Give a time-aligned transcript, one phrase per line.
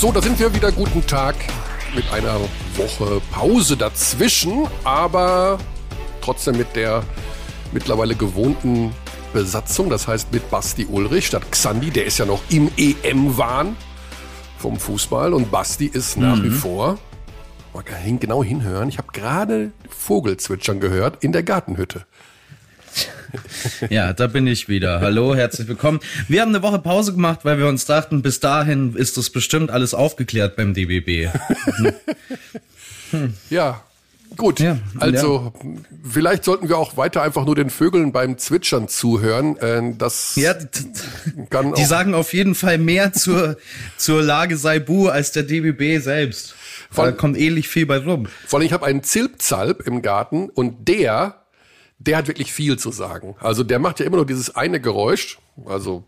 [0.00, 0.72] So, da sind wir wieder.
[0.72, 1.34] Guten Tag
[1.94, 2.40] mit einer
[2.74, 5.58] Woche Pause dazwischen, aber
[6.22, 7.02] trotzdem mit der
[7.72, 8.94] mittlerweile gewohnten
[9.34, 9.90] Besatzung.
[9.90, 13.76] Das heißt mit Basti Ulrich statt Xandi, der ist ja noch im EM-Wahn
[14.56, 16.44] vom Fußball und Basti ist nach mhm.
[16.44, 16.98] wie vor,
[17.74, 22.06] man kann genau hinhören, ich habe gerade Vogelzwitschern gehört in der Gartenhütte.
[23.90, 25.00] Ja, da bin ich wieder.
[25.00, 26.00] Hallo, herzlich willkommen.
[26.28, 29.70] Wir haben eine Woche Pause gemacht, weil wir uns dachten, bis dahin ist das bestimmt
[29.70, 31.92] alles aufgeklärt beim DBB.Hm.
[33.50, 33.82] Ja,
[34.36, 35.70] Gut, ja, also ja.
[36.08, 39.56] vielleicht sollten wir auch weiter einfach nur den Vögeln beim Zwitschern zuhören.
[39.56, 40.54] Äh, das ja,
[41.50, 43.56] kann die sagen auf jeden Fall mehr zur,
[43.96, 46.54] zur Lage Saibu als der DBB selbst.
[46.92, 48.28] Vor da kommt ähnlich viel bei rum.
[48.46, 51.39] Vor allem, ich habe einen Zilpzalp im Garten und der
[52.00, 53.36] der hat wirklich viel zu sagen.
[53.40, 56.02] Also der macht ja immer nur dieses eine Geräusch, also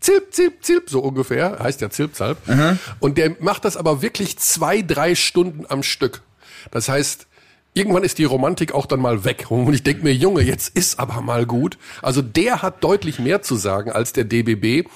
[0.00, 2.38] Zilp, Zilp, Zilp, so ungefähr, heißt ja Zilpzalp.
[2.46, 2.76] Aha.
[3.00, 6.20] Und der macht das aber wirklich zwei, drei Stunden am Stück.
[6.70, 7.26] Das heißt,
[7.72, 9.46] irgendwann ist die Romantik auch dann mal weg.
[9.48, 11.78] Und ich denke mir, Junge, jetzt ist aber mal gut.
[12.02, 14.86] Also der hat deutlich mehr zu sagen als der DBB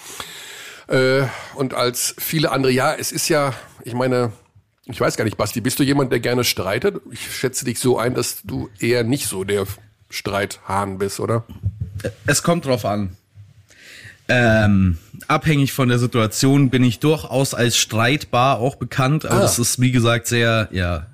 [0.89, 1.23] äh,
[1.55, 2.71] und als viele andere.
[2.71, 3.55] Ja, es ist ja,
[3.85, 4.33] ich meine,
[4.85, 7.01] ich weiß gar nicht, Basti, bist du jemand, der gerne streitet?
[7.11, 9.67] Ich schätze dich so ein, dass du eher nicht so der
[10.11, 11.45] Streithahn bist, oder?
[12.27, 13.17] Es kommt drauf an.
[14.29, 19.25] Ähm, abhängig von der Situation bin ich durchaus als streitbar auch bekannt.
[19.25, 19.41] Aber ah.
[19.41, 21.07] das ist, wie gesagt, sehr, ja,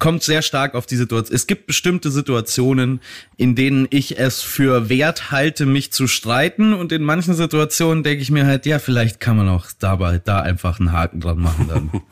[0.00, 1.34] kommt sehr stark auf die Situation.
[1.34, 3.00] Es gibt bestimmte Situationen,
[3.36, 6.74] in denen ich es für wert halte, mich zu streiten.
[6.74, 10.40] Und in manchen Situationen denke ich mir halt, ja, vielleicht kann man auch dabei da
[10.40, 12.02] einfach einen Haken dran machen dann.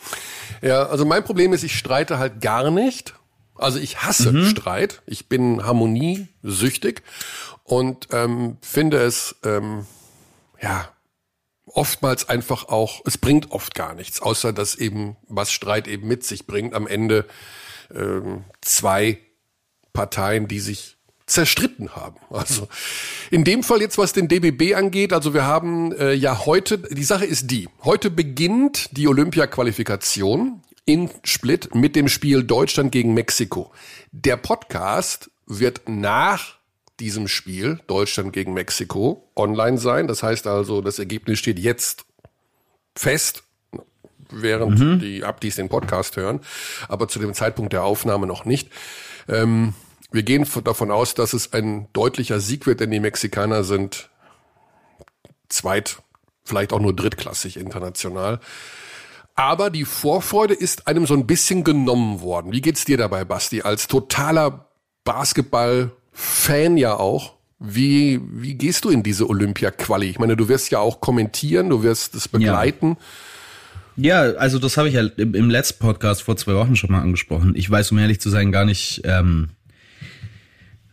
[0.63, 3.15] ja, also mein Problem ist, ich streite halt gar nicht.
[3.61, 4.47] Also ich hasse mhm.
[4.47, 5.03] Streit.
[5.07, 7.03] Ich bin harmoniesüchtig
[7.65, 9.87] und ähm, finde es ähm,
[10.61, 10.89] ja
[11.67, 16.25] oftmals einfach auch, es bringt oft gar nichts, außer dass eben, was Streit eben mit
[16.25, 17.27] sich bringt, am Ende
[17.95, 19.19] ähm, zwei
[19.93, 22.17] Parteien, die sich zerstritten haben.
[22.31, 22.69] Also
[23.31, 27.05] in dem Fall jetzt, was den DBB angeht, also wir haben äh, ja heute, die
[27.05, 30.61] Sache ist die, heute beginnt die Olympia-Qualifikation
[30.91, 33.71] in Split mit dem Spiel Deutschland gegen Mexiko.
[34.11, 36.57] Der Podcast wird nach
[36.99, 40.09] diesem Spiel Deutschland gegen Mexiko online sein.
[40.09, 42.07] Das heißt also, das Ergebnis steht jetzt
[42.97, 43.45] fest,
[44.31, 44.99] während mhm.
[44.99, 46.41] die Abdis den Podcast hören,
[46.89, 48.69] aber zu dem Zeitpunkt der Aufnahme noch nicht.
[49.29, 49.75] Ähm,
[50.11, 54.11] wir gehen davon aus, dass es ein deutlicher Sieg wird, denn die Mexikaner sind
[55.49, 56.03] zweit,
[56.43, 58.41] vielleicht auch nur drittklassig international.
[59.41, 62.53] Aber die Vorfreude ist einem so ein bisschen genommen worden.
[62.53, 63.63] Wie geht's dir dabei, Basti?
[63.63, 64.67] Als totaler
[65.05, 67.37] Basketball-Fan ja auch.
[67.59, 70.11] Wie, wie gehst du in diese Olympia-Quali?
[70.11, 72.99] Ich meine, du wirst ja auch kommentieren, du wirst es begleiten.
[73.97, 74.27] Ja.
[74.27, 77.01] ja also das habe ich ja im, im letzten Podcast vor zwei Wochen schon mal
[77.01, 77.55] angesprochen.
[77.57, 79.49] Ich weiß, um ehrlich zu sein, gar nicht, ähm,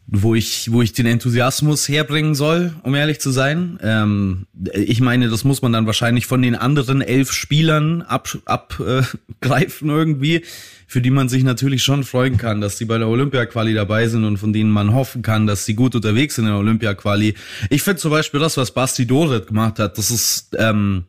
[0.09, 3.77] wo ich, wo ich den Enthusiasmus herbringen soll, um ehrlich zu sein.
[3.83, 8.73] Ähm, ich meine, das muss man dann wahrscheinlich von den anderen elf Spielern abgreifen ab,
[8.79, 10.45] äh, irgendwie,
[10.87, 14.23] für die man sich natürlich schon freuen kann, dass die bei der Olympia-Quali dabei sind
[14.23, 17.33] und von denen man hoffen kann, dass sie gut unterwegs sind in der Olympia-Quali.
[17.69, 21.03] Ich finde zum Beispiel das, was Basti Doret gemacht hat, das ist ähm,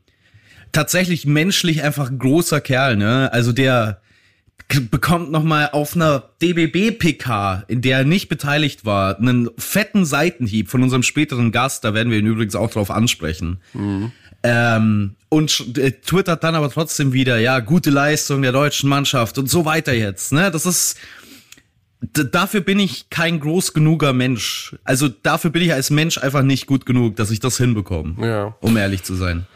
[0.72, 3.32] tatsächlich menschlich einfach ein großer Kerl, ne?
[3.32, 4.00] Also der
[4.68, 10.82] bekommt nochmal auf einer DBB-PK, in der er nicht beteiligt war, einen fetten Seitenhieb von
[10.82, 13.60] unserem späteren Gast, da werden wir ihn übrigens auch drauf ansprechen.
[13.72, 14.12] Mhm.
[14.42, 19.50] Ähm, und äh, twittert dann aber trotzdem wieder, ja, gute Leistung der deutschen Mannschaft und
[19.50, 20.32] so weiter jetzt.
[20.32, 20.50] Ne?
[20.50, 20.98] Das ist,
[22.00, 24.76] dafür bin ich kein groß genuger Mensch.
[24.84, 28.14] Also dafür bin ich als Mensch einfach nicht gut genug, dass ich das hinbekomme.
[28.24, 28.56] Ja.
[28.60, 29.46] Um ehrlich zu sein.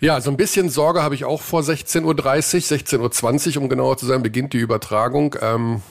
[0.00, 3.98] Ja, so ein bisschen Sorge habe ich auch vor 16.30 Uhr, 16.20 Uhr, um genauer
[3.98, 5.36] zu sein, beginnt die Übertragung.
[5.42, 5.82] Ähm,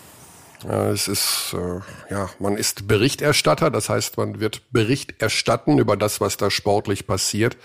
[0.68, 5.96] äh, es ist, äh, ja, man ist Berichterstatter, das heißt, man wird Bericht erstatten über
[5.96, 7.56] das, was da sportlich passiert.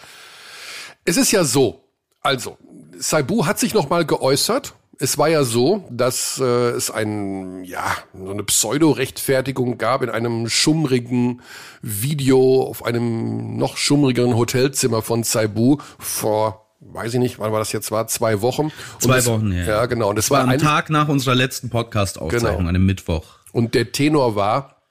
[1.07, 1.83] Es ist ja so,
[2.21, 2.59] also,
[2.99, 8.31] Saibu hat sich nochmal geäußert es war ja so, dass äh, es ein, ja, so
[8.31, 11.43] eine Pseudo-Rechtfertigung gab in einem schummrigen
[11.83, 17.73] Video auf einem noch schummrigeren Hotelzimmer von Saibu vor weiß ich nicht, wann war das
[17.73, 18.71] jetzt war, zwei Wochen.
[18.99, 19.65] Zwei das, Wochen, ja.
[19.65, 20.11] Ja, genau.
[20.11, 22.69] Und das war, war am Tag nach unserer letzten Podcast-Aufzeichnung, genau.
[22.69, 23.25] einem Mittwoch.
[23.53, 24.83] Und der Tenor war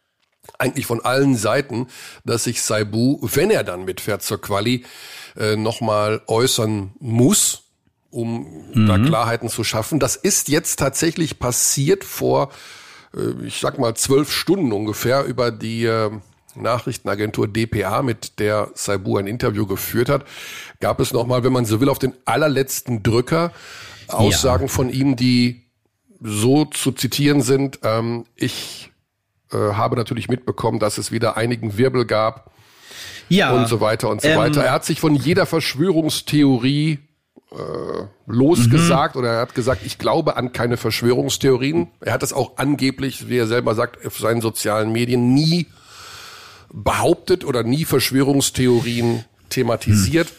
[0.57, 1.87] eigentlich von allen Seiten,
[2.25, 4.85] dass sich Saibu, wenn er dann mitfährt zur Quali,
[5.37, 7.62] äh, nochmal äußern muss
[8.13, 8.87] um mhm.
[8.87, 9.99] da Klarheiten zu schaffen.
[9.99, 12.51] Das ist jetzt tatsächlich passiert vor,
[13.15, 16.11] äh, ich sag mal, zwölf Stunden ungefähr über die äh,
[16.55, 20.25] Nachrichtenagentur dpa, mit der Saibu ein Interview geführt hat,
[20.79, 23.51] gab es nochmal, wenn man so will, auf den allerletzten Drücker
[24.07, 24.69] Aussagen ja.
[24.69, 25.63] von ihm, die
[26.21, 27.79] so zu zitieren sind.
[27.81, 28.91] Ähm, ich
[29.51, 32.51] äh, habe natürlich mitbekommen, dass es wieder einigen Wirbel gab
[33.29, 34.63] ja, und so weiter und so ähm, weiter.
[34.63, 36.99] Er hat sich von jeder Verschwörungstheorie
[37.53, 39.19] äh, losgesagt mhm.
[39.19, 41.87] oder er hat gesagt, ich glaube an keine Verschwörungstheorien.
[42.01, 45.67] Er hat das auch angeblich, wie er selber sagt, auf seinen sozialen Medien nie
[46.73, 50.31] behauptet oder nie Verschwörungstheorien thematisiert.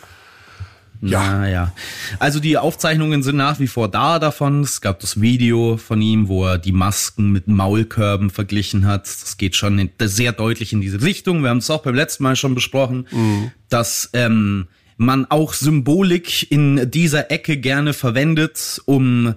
[1.01, 1.09] Mhm.
[1.09, 1.47] Ja.
[1.47, 1.73] ja.
[2.19, 4.63] Also die Aufzeichnungen sind nach wie vor da davon.
[4.63, 9.03] Es gab das Video von ihm, wo er die Masken mit Maulkörben verglichen hat.
[9.05, 11.43] Das geht schon in, sehr deutlich in diese Richtung.
[11.43, 13.51] Wir haben es auch beim letzten Mal schon besprochen, mhm.
[13.69, 14.67] dass ähm,
[14.97, 19.35] man auch Symbolik in dieser Ecke gerne verwendet, um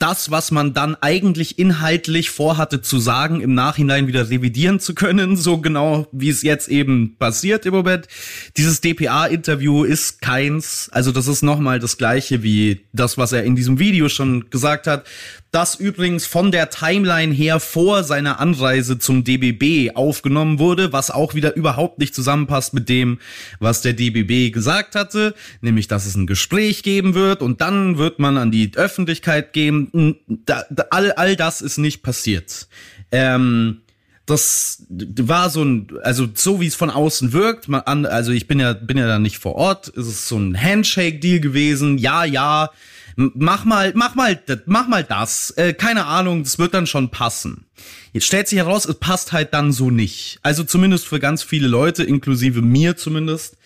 [0.00, 5.36] das, was man dann eigentlich inhaltlich vorhatte zu sagen, im Nachhinein wieder revidieren zu können,
[5.36, 8.08] so genau wie es jetzt eben passiert im Moment.
[8.56, 13.54] Dieses DPA-Interview ist keins, also das ist nochmal das gleiche wie das, was er in
[13.54, 15.04] diesem Video schon gesagt hat
[15.50, 21.34] das übrigens von der Timeline her vor seiner Anreise zum DBB aufgenommen wurde, was auch
[21.34, 23.18] wieder überhaupt nicht zusammenpasst mit dem,
[23.58, 28.20] was der DBB gesagt hatte, nämlich dass es ein Gespräch geben wird und dann wird
[28.20, 29.88] man an die Öffentlichkeit gehen.
[29.92, 32.68] Da, da, all, all das ist nicht passiert.
[33.10, 33.82] Ähm,
[34.26, 38.74] das war so ein, also so wie es von außen wirkt, also ich bin ja,
[38.74, 42.70] bin ja da nicht vor Ort, ist es so ein Handshake-Deal gewesen, ja, ja,
[43.16, 45.50] mach mal, mach mal, mach mal das.
[45.52, 47.66] Äh, keine Ahnung, das wird dann schon passen.
[48.12, 50.38] Jetzt stellt sich heraus, es passt halt dann so nicht.
[50.42, 53.56] Also zumindest für ganz viele Leute, inklusive mir zumindest.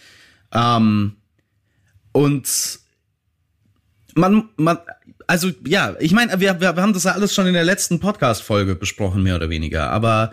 [0.52, 1.16] Ähm,
[2.12, 2.78] und
[4.14, 4.78] man, man,
[5.26, 8.74] also ja, ich meine, wir, wir, haben das ja alles schon in der letzten Podcast-Folge
[8.74, 9.90] besprochen, mehr oder weniger.
[9.90, 10.32] Aber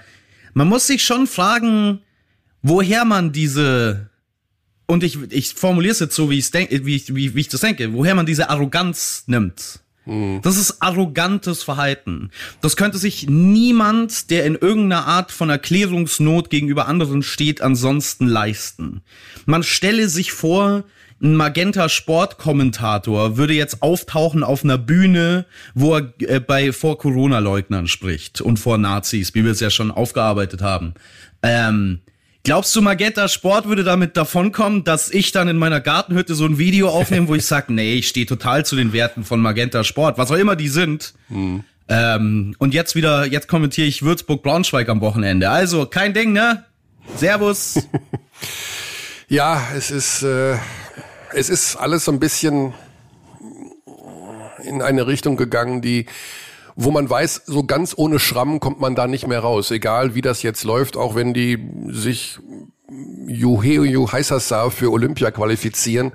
[0.53, 2.01] man muss sich schon fragen,
[2.61, 4.09] woher man diese
[4.91, 7.47] und ich, ich formuliere es jetzt so, wie, ich's denk, wie, ich, wie, wie ich
[7.47, 9.79] das denke, woher man diese Arroganz nimmt.
[10.05, 10.41] Mhm.
[10.43, 12.29] Das ist arrogantes Verhalten.
[12.59, 19.01] Das könnte sich niemand, der in irgendeiner Art von Erklärungsnot gegenüber anderen steht, ansonsten leisten.
[19.45, 20.83] Man stelle sich vor,
[21.21, 25.45] ein Magenta Sportkommentator würde jetzt auftauchen auf einer Bühne,
[25.75, 29.69] wo er äh, bei vor Corona Leugnern spricht und vor Nazis, wie wir es ja
[29.69, 30.93] schon aufgearbeitet haben.
[31.43, 31.99] Ähm,
[32.43, 36.57] Glaubst du, Magetta Sport würde damit davonkommen, dass ich dann in meiner Gartenhütte so ein
[36.57, 40.17] Video aufnehme, wo ich sage, nee, ich stehe total zu den Werten von Magenta Sport,
[40.17, 41.13] was auch immer die sind.
[41.29, 41.63] Mhm.
[41.87, 45.51] Ähm, und jetzt wieder, jetzt kommentiere ich Würzburg-Braunschweig am Wochenende.
[45.51, 46.65] Also, kein Ding, ne?
[47.15, 47.87] Servus.
[49.29, 50.55] ja, es ist, äh,
[51.33, 52.73] es ist alles so ein bisschen
[54.63, 56.05] in eine Richtung gegangen, die
[56.75, 59.71] wo man weiß, so ganz ohne Schramm kommt man da nicht mehr raus.
[59.71, 62.39] Egal wie das jetzt läuft, auch wenn die sich
[63.27, 66.13] Juheu Juhaisasa für Olympia qualifizieren.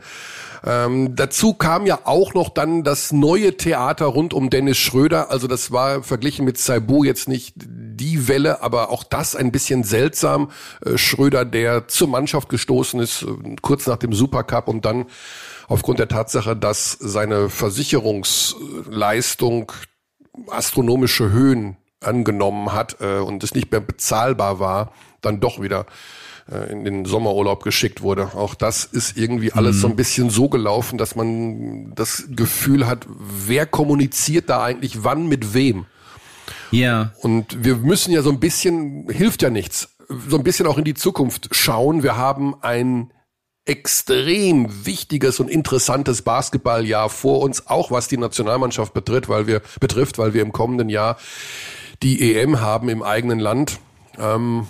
[0.65, 5.31] Ähm, dazu kam ja auch noch dann das neue Theater rund um Dennis Schröder.
[5.31, 7.55] Also das war verglichen mit Saibu jetzt nicht
[7.97, 10.51] die Welle, aber auch das ein bisschen seltsam.
[10.85, 13.27] Äh, Schröder, der zur Mannschaft gestoßen ist, äh,
[13.63, 15.07] kurz nach dem Supercup und dann
[15.69, 19.73] aufgrund der Tatsache, dass seine Versicherungsleistung
[20.49, 25.87] astronomische Höhen angenommen hat äh, und es nicht mehr bezahlbar war, dann doch wieder
[26.71, 28.35] in den Sommerurlaub geschickt wurde.
[28.35, 29.81] Auch das ist irgendwie alles mhm.
[29.81, 35.27] so ein bisschen so gelaufen, dass man das Gefühl hat, wer kommuniziert da eigentlich wann
[35.27, 35.87] mit wem.
[36.71, 37.13] Ja.
[37.21, 39.97] Und wir müssen ja so ein bisschen, hilft ja nichts,
[40.29, 42.03] so ein bisschen auch in die Zukunft schauen.
[42.03, 43.13] Wir haben ein
[43.65, 50.19] extrem wichtiges und interessantes Basketballjahr vor uns, auch was die Nationalmannschaft betrifft, weil wir betrifft,
[50.19, 51.19] weil wir im kommenden Jahr
[52.03, 53.81] die EM haben im eigenen Land.
[54.19, 54.67] Ähm,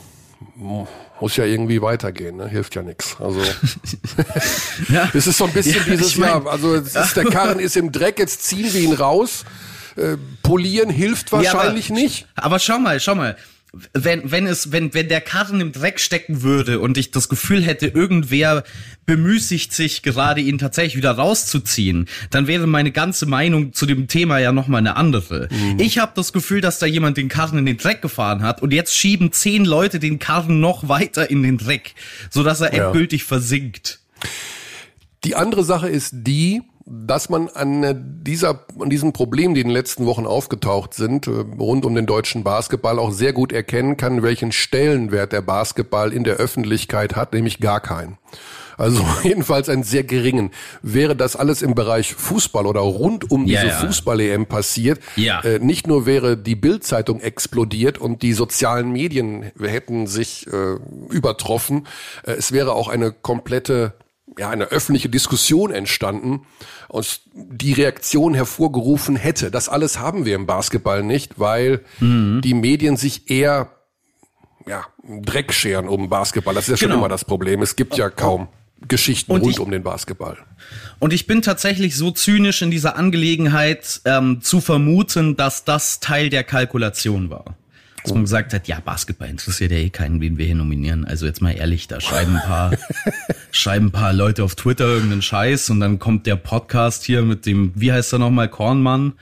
[1.21, 2.49] muss ja irgendwie weitergehen, ne?
[2.49, 3.17] hilft ja nichts.
[3.21, 3.41] Also
[4.89, 5.11] ja.
[5.15, 6.47] es ist so ein bisschen ja, dieses ich mein, Jahr.
[6.47, 9.45] Also es ist, der Karren ist im Dreck, jetzt ziehen wir ihn raus.
[9.97, 12.27] Äh, polieren hilft wahrscheinlich ja, aber, nicht.
[12.35, 13.37] Aber schau mal, schau mal
[13.93, 17.63] wenn, wenn es, wenn, wenn der Karren im Dreck stecken würde und ich das Gefühl
[17.63, 18.65] hätte, irgendwer
[19.07, 24.39] bemüßigt sich gerade ihn tatsächlich wieder rauszuziehen, dann wäre meine ganze Meinung zu dem Thema
[24.39, 25.49] ja nochmal eine andere.
[25.51, 25.79] Mhm.
[25.79, 28.73] Ich habe das Gefühl, dass da jemand den Karren in den Dreck gefahren hat und
[28.73, 31.95] jetzt schieben zehn Leute den Karren noch weiter in den Dreck,
[32.31, 32.87] sodass er ja.
[32.87, 34.01] endgültig versinkt.
[35.25, 39.75] Die andere Sache ist die, dass man an dieser, an diesen Problemen, die in den
[39.75, 44.23] letzten Wochen aufgetaucht sind, äh, rund um den deutschen Basketball auch sehr gut erkennen kann,
[44.23, 48.19] welchen Stellenwert der Basketball in der Öffentlichkeit hat, nämlich gar keinen.
[48.77, 50.53] Also jedenfalls einen sehr geringen.
[50.81, 55.41] Wäre das alles im Bereich Fußball oder rund um diese ja, Fußball-EM passiert, ja.
[55.41, 60.77] äh, nicht nur wäre die Bildzeitung explodiert und die sozialen Medien hätten sich äh,
[61.11, 61.89] übertroffen,
[62.25, 63.95] äh, es wäre auch eine komplette
[64.39, 66.43] ja, eine öffentliche Diskussion entstanden,
[66.89, 69.51] und die Reaktion hervorgerufen hätte.
[69.51, 72.41] Das alles haben wir im Basketball nicht, weil mhm.
[72.43, 73.71] die Medien sich eher
[74.67, 76.55] ja, Dreck scheren um Basketball.
[76.55, 77.01] Das ist ja schon genau.
[77.01, 77.63] immer das Problem.
[77.63, 78.49] Es gibt ja kaum
[78.89, 80.37] Geschichten und rund ich, um den Basketball.
[80.99, 86.31] Und ich bin tatsächlich so zynisch in dieser Angelegenheit ähm, zu vermuten, dass das Teil
[86.31, 87.57] der Kalkulation war
[88.07, 91.05] dass man gesagt hat, ja, Basketball interessiert ja eh keinen, wen wir hier nominieren.
[91.05, 92.71] Also jetzt mal ehrlich, da schreiben ein paar,
[93.51, 97.47] schreiben ein paar Leute auf Twitter irgendeinen Scheiß und dann kommt der Podcast hier mit
[97.47, 99.15] dem, wie heißt er nochmal, Kornmann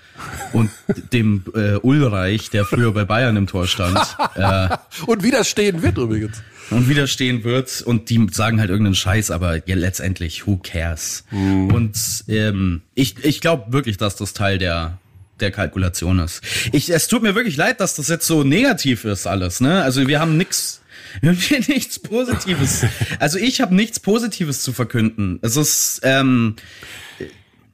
[0.53, 0.71] und
[1.15, 3.99] dem äh, Ulreich, der früher bei Bayern im Tor stand.
[4.35, 4.69] äh,
[5.07, 6.43] und widerstehen wird übrigens.
[6.69, 11.25] Und widerstehen wird und die sagen halt irgendeinen Scheiß, aber ja, letztendlich, who cares?
[11.31, 11.73] Mhm.
[11.73, 14.99] Und ähm, ich, ich glaube wirklich, dass das Teil der
[15.41, 16.43] der Kalkulation ist.
[16.73, 19.61] Ich, es tut mir wirklich leid, dass das jetzt so negativ ist alles.
[19.61, 19.83] Ne?
[19.83, 20.81] Also wir haben nix,
[21.21, 22.85] wir haben hier nichts Positives.
[23.19, 25.39] Also ich habe nichts Positives zu verkünden.
[25.43, 26.57] Es ist ähm,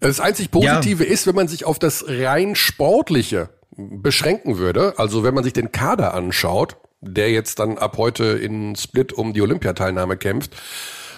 [0.01, 1.11] das einzig Positive ja.
[1.11, 4.95] ist, wenn man sich auf das rein sportliche beschränken würde.
[4.99, 9.33] Also wenn man sich den Kader anschaut, der jetzt dann ab heute in Split um
[9.33, 10.55] die Olympiateilnahme kämpft,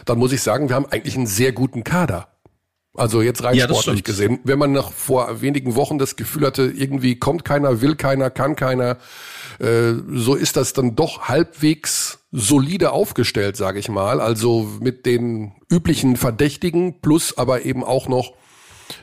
[0.05, 2.29] dann muss ich sagen, wir haben eigentlich einen sehr guten Kader.
[2.95, 4.41] Also jetzt rein ja, sportlich gesehen.
[4.45, 8.55] Wenn man noch vor wenigen Wochen das Gefühl hatte, irgendwie kommt keiner, will keiner, kann
[8.55, 8.99] keiner,
[9.59, 14.21] äh, so ist das dann doch halbwegs solide aufgestellt, sage ich mal.
[14.21, 18.35] Also mit den üblichen Verdächtigen plus aber eben auch noch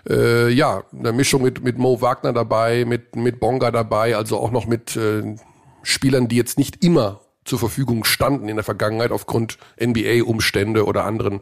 [0.07, 4.51] äh, ja eine Mischung mit mit Mo Wagner dabei, mit mit Bonga dabei, also auch
[4.51, 5.35] noch mit äh,
[5.81, 11.41] Spielern, die jetzt nicht immer zur Verfügung standen in der Vergangenheit aufgrund NBA-Umstände oder anderen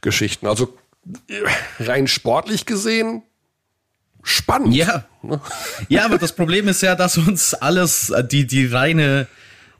[0.00, 0.48] Geschichten.
[0.48, 0.74] Also
[1.78, 3.22] rein sportlich gesehen
[4.22, 4.74] spannend.
[4.74, 5.04] Ja.
[5.88, 9.26] Ja, aber das Problem ist ja, dass uns alles, die, die reine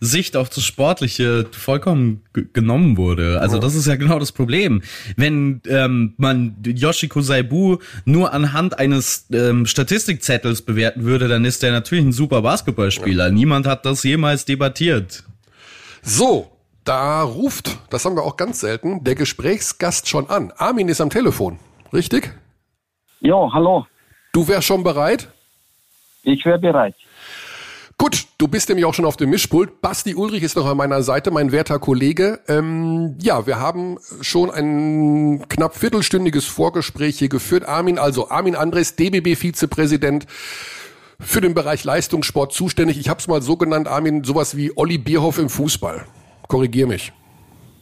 [0.01, 3.41] Sicht auf das Sportliche vollkommen genommen wurde.
[3.41, 4.83] Also das ist ja genau das Problem.
[5.17, 11.73] Wenn ähm, man Yoshiko Saibu nur anhand eines ähm, Statistikzettels bewerten würde, dann ist er
[11.73, 13.27] natürlich ein super Basketballspieler.
[13.27, 13.33] Ja.
[13.33, 15.25] Niemand hat das jemals debattiert.
[16.03, 16.51] So,
[16.89, 20.53] da ruft, das haben wir auch ganz selten, der Gesprächsgast schon an.
[20.57, 21.59] Armin ist am Telefon,
[21.93, 22.33] richtig?
[23.21, 23.87] Ja, hallo.
[24.33, 25.29] Du wärst schon bereit?
[26.23, 26.95] Ich wäre bereit.
[27.99, 29.83] Gut, du bist nämlich auch schon auf dem Mischpult.
[29.83, 32.41] Basti Ulrich ist noch an meiner Seite, mein werter Kollege.
[32.49, 37.67] Ähm, ja, wir haben schon ein knapp viertelstündiges Vorgespräch hier geführt.
[37.67, 40.27] Armin, also Armin Andres, DBB-Vizepräsident
[41.21, 42.99] für den Bereich Leistungssport zuständig.
[42.99, 46.07] Ich habe es mal so genannt, Armin, sowas wie Olli Bierhoff im Fußball.
[46.49, 47.13] Korrigier mich.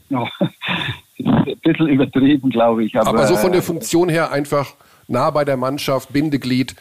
[0.09, 0.29] Ja,
[1.19, 2.97] ein bisschen übertrieben, glaube ich.
[2.99, 4.75] Aber, aber so von der Funktion her einfach
[5.09, 6.75] nah bei der Mannschaft, Bindeglied.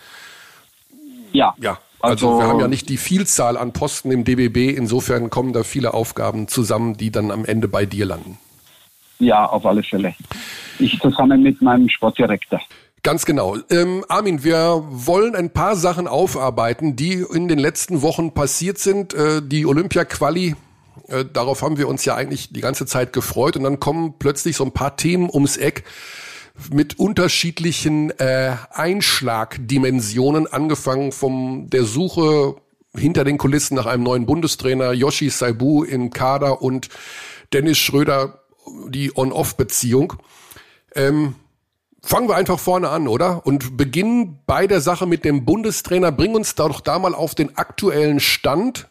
[1.31, 1.53] Ja.
[1.59, 1.79] Ja.
[2.01, 5.63] Also, also wir haben ja nicht die Vielzahl an Posten im DBB, insofern kommen da
[5.63, 8.37] viele Aufgaben zusammen, die dann am Ende bei dir landen.
[9.17, 10.13] Ja, auf alle Fälle.
[10.77, 12.61] Ich zusammen mit meinem Sportdirektor.
[13.01, 13.57] Ganz genau.
[13.69, 19.13] Ähm, Armin, wir wollen ein paar Sachen aufarbeiten, die in den letzten Wochen passiert sind.
[19.13, 20.55] Äh, die Olympia-Quali
[21.07, 24.55] äh, darauf haben wir uns ja eigentlich die ganze Zeit gefreut und dann kommen plötzlich
[24.55, 25.83] so ein paar Themen ums Eck
[26.71, 32.55] mit unterschiedlichen äh, Einschlagdimensionen, angefangen von der Suche
[32.95, 36.89] hinter den Kulissen nach einem neuen Bundestrainer, Yoshi Saibu im Kader und
[37.53, 38.41] Dennis Schröder,
[38.87, 40.13] die On-Off-Beziehung.
[40.95, 41.35] Ähm,
[42.01, 43.45] fangen wir einfach vorne an, oder?
[43.45, 46.11] Und beginnen bei der Sache mit dem Bundestrainer.
[46.11, 48.87] Bring uns doch da mal auf den aktuellen Stand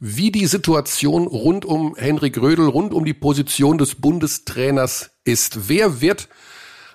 [0.00, 5.68] wie die Situation rund um Henrik Rödel, rund um die Position des Bundestrainers ist.
[5.68, 6.28] Wer wird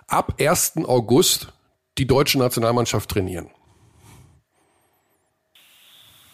[0.08, 0.86] ab 1.
[0.86, 1.52] August
[1.98, 3.48] die deutsche Nationalmannschaft trainieren?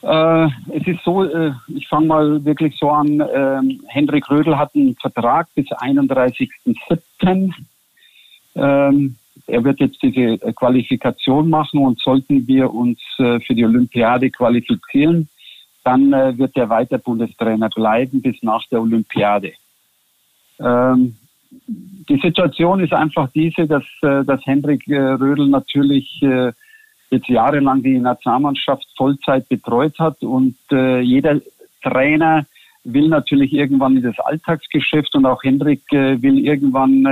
[0.01, 3.19] Äh, es ist so, äh, ich fange mal wirklich so an.
[3.19, 7.53] Äh, Henrik Rödel hat einen Vertrag bis 31.07.
[8.55, 9.15] Ähm,
[9.47, 15.27] er wird jetzt diese Qualifikation machen und sollten wir uns äh, für die Olympiade qualifizieren,
[15.89, 19.53] dann äh, wird er weiter Bundestrainer bleiben bis nach der Olympiade.
[20.59, 21.15] Ähm,
[21.51, 26.51] die Situation ist einfach diese, dass, äh, dass Hendrik äh, Rödel natürlich äh,
[27.09, 31.41] jetzt jahrelang die Nationalmannschaft Vollzeit betreut hat und jeder
[31.81, 32.45] Trainer
[32.83, 37.07] will natürlich irgendwann in das Alltagsgeschäft und auch Hendrik will irgendwann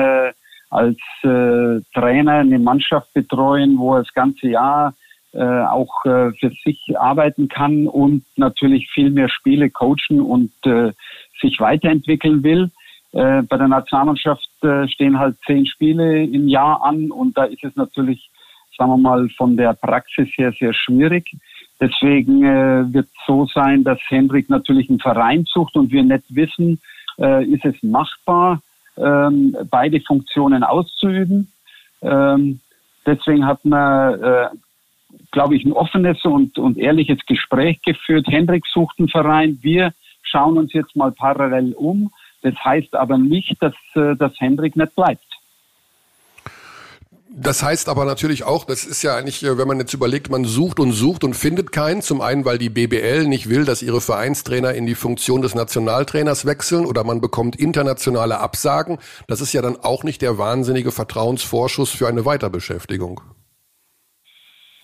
[0.70, 4.94] als Trainer eine Mannschaft betreuen, wo er das ganze Jahr
[5.38, 10.94] äh, auch äh, für sich arbeiten kann und natürlich viel mehr Spiele coachen und äh,
[11.40, 12.72] sich weiterentwickeln will.
[13.14, 17.64] Äh, bei der Nationalmannschaft äh, stehen halt zehn Spiele im Jahr an und da ist
[17.64, 18.30] es natürlich,
[18.78, 21.32] sagen wir mal, von der Praxis her sehr schwierig.
[21.80, 26.24] Deswegen äh, wird es so sein, dass Hendrik natürlich einen Verein sucht und wir nicht
[26.30, 26.82] wissen,
[27.20, 28.62] äh, ist es machbar,
[28.98, 31.52] ähm, beide Funktionen auszuüben.
[32.02, 32.60] Ähm,
[33.06, 34.48] deswegen hat man, äh,
[35.32, 38.28] glaube ich, ein offenes und, und ehrliches Gespräch geführt.
[38.28, 39.60] Hendrik sucht einen Verein.
[39.62, 42.12] Wir schauen uns jetzt mal parallel um.
[42.42, 45.24] Das heißt aber nicht, dass, äh, dass Hendrik nicht bleibt.
[47.40, 50.44] Das heißt aber natürlich auch, das ist ja eigentlich, äh, wenn man jetzt überlegt, man
[50.46, 52.02] sucht und sucht und findet keinen.
[52.02, 56.46] Zum einen, weil die BBL nicht will, dass ihre Vereinstrainer in die Funktion des Nationaltrainers
[56.46, 58.98] wechseln oder man bekommt internationale Absagen.
[59.28, 63.22] Das ist ja dann auch nicht der wahnsinnige Vertrauensvorschuss für eine Weiterbeschäftigung.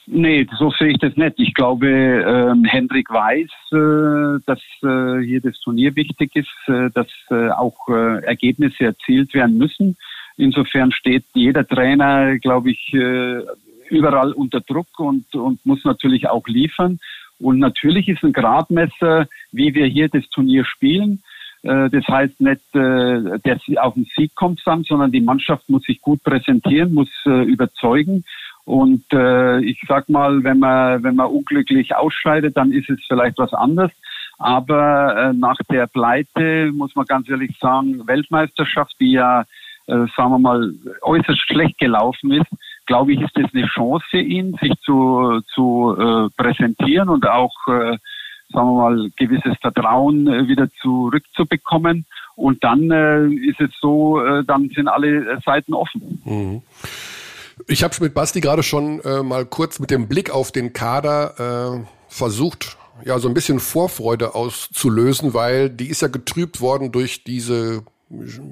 [0.05, 1.39] Nee, so sehe ich das nicht.
[1.39, 7.07] Ich glaube, ähm, Hendrik weiß, äh, dass äh, hier das Turnier wichtig ist, äh, dass
[7.31, 9.95] äh, auch äh, Ergebnisse erzielt werden müssen.
[10.36, 13.43] Insofern steht jeder Trainer, glaube ich, äh,
[13.89, 17.00] überall unter Druck und, und muss natürlich auch liefern.
[17.39, 21.24] Und natürlich ist ein Gradmesser, wie wir hier das Turnier spielen.
[21.62, 26.01] Äh, das heißt nicht, äh, der auf den Sieg kommt, sondern die Mannschaft muss sich
[26.01, 28.25] gut präsentieren, muss äh, überzeugen.
[28.65, 33.38] Und äh, ich sag mal, wenn man wenn man unglücklich ausscheidet, dann ist es vielleicht
[33.38, 33.91] was anderes.
[34.39, 39.41] Aber äh, nach der Pleite muss man ganz ehrlich sagen, Weltmeisterschaft, die ja,
[39.88, 42.50] äh, sagen wir mal, äußerst schlecht gelaufen ist,
[42.86, 47.53] glaube ich, ist das eine Chance für ihn, sich zu, zu äh, präsentieren und auch,
[47.67, 47.98] äh,
[48.50, 52.05] sagen wir mal, gewisses Vertrauen äh, wieder zurückzubekommen.
[52.36, 56.22] Und dann äh, ist es so, äh, dann sind alle Seiten offen.
[56.25, 56.62] Mhm.
[57.67, 61.83] Ich habe mit Basti gerade schon äh, mal kurz mit dem Blick auf den Kader
[61.83, 67.24] äh, versucht, ja, so ein bisschen Vorfreude auszulösen, weil die ist ja getrübt worden durch
[67.24, 67.83] diese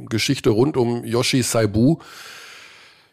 [0.10, 1.98] Geschichte rund um Yoshi Saibu.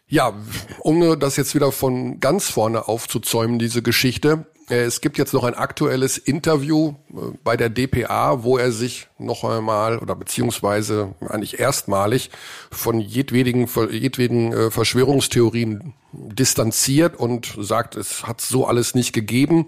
[0.07, 0.33] Ja,
[0.79, 4.47] um das jetzt wieder von ganz vorne aufzuzäumen, diese Geschichte.
[4.69, 9.07] Äh, es gibt jetzt noch ein aktuelles Interview äh, bei der DPA, wo er sich
[9.17, 12.29] noch einmal oder beziehungsweise eigentlich erstmalig
[12.71, 19.67] von jedwedigen, jedwedigen äh, Verschwörungstheorien distanziert und sagt, es hat so alles nicht gegeben.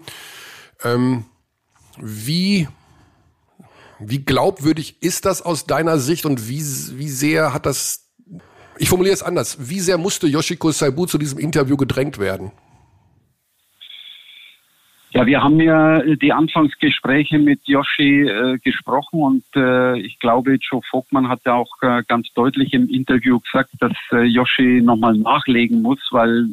[0.82, 1.24] Ähm,
[1.98, 2.68] wie,
[3.98, 8.06] wie glaubwürdig ist das aus deiner Sicht und wie, wie sehr hat das,
[8.78, 12.52] ich formuliere es anders, wie sehr musste Yoshiko Saibu zu diesem Interview gedrängt werden?
[15.14, 20.80] Ja, wir haben ja die Anfangsgespräche mit Yoshi äh, gesprochen und äh, ich glaube, Joe
[20.88, 25.82] Vogtmann hat ja auch äh, ganz deutlich im Interview gesagt, dass äh, Yoshi nochmal nachlegen
[25.82, 26.48] muss, weil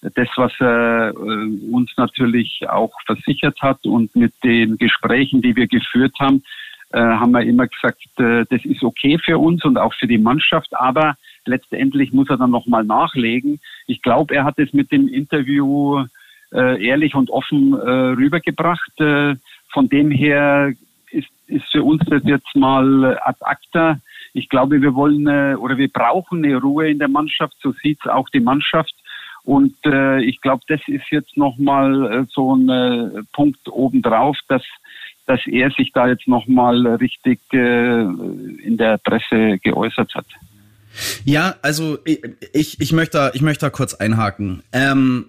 [0.00, 5.66] das, was er äh, uns natürlich auch versichert hat und mit den Gesprächen, die wir
[5.66, 6.44] geführt haben,
[6.92, 10.18] äh, haben wir immer gesagt, äh, das ist okay für uns und auch für die
[10.18, 13.58] Mannschaft, aber letztendlich muss er dann nochmal nachlegen.
[13.88, 16.04] Ich glaube, er hat es mit dem Interview
[16.54, 19.00] äh, ehrlich und offen äh, rübergebracht.
[19.00, 19.34] Äh,
[19.72, 20.72] von dem her
[21.10, 23.98] ist, ist für uns das jetzt mal ad acta.
[24.32, 27.54] Ich glaube, wir wollen äh, oder wir brauchen eine Ruhe in der Mannschaft.
[27.62, 28.94] So sieht's auch die Mannschaft.
[29.42, 34.62] Und äh, ich glaube, das ist jetzt nochmal so ein Punkt obendrauf, dass,
[35.26, 40.26] dass er sich da jetzt nochmal richtig äh, in der Presse geäußert hat.
[41.24, 41.98] Ja, also
[42.52, 44.62] ich, ich, möchte, ich möchte da kurz einhaken.
[44.72, 45.26] Ähm,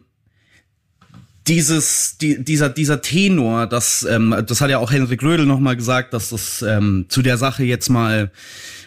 [1.47, 6.13] dieses, die, dieser, dieser Tenor, das, ähm, das hat ja auch Henrik Rödel nochmal gesagt,
[6.13, 8.31] dass das ähm, zu der Sache jetzt mal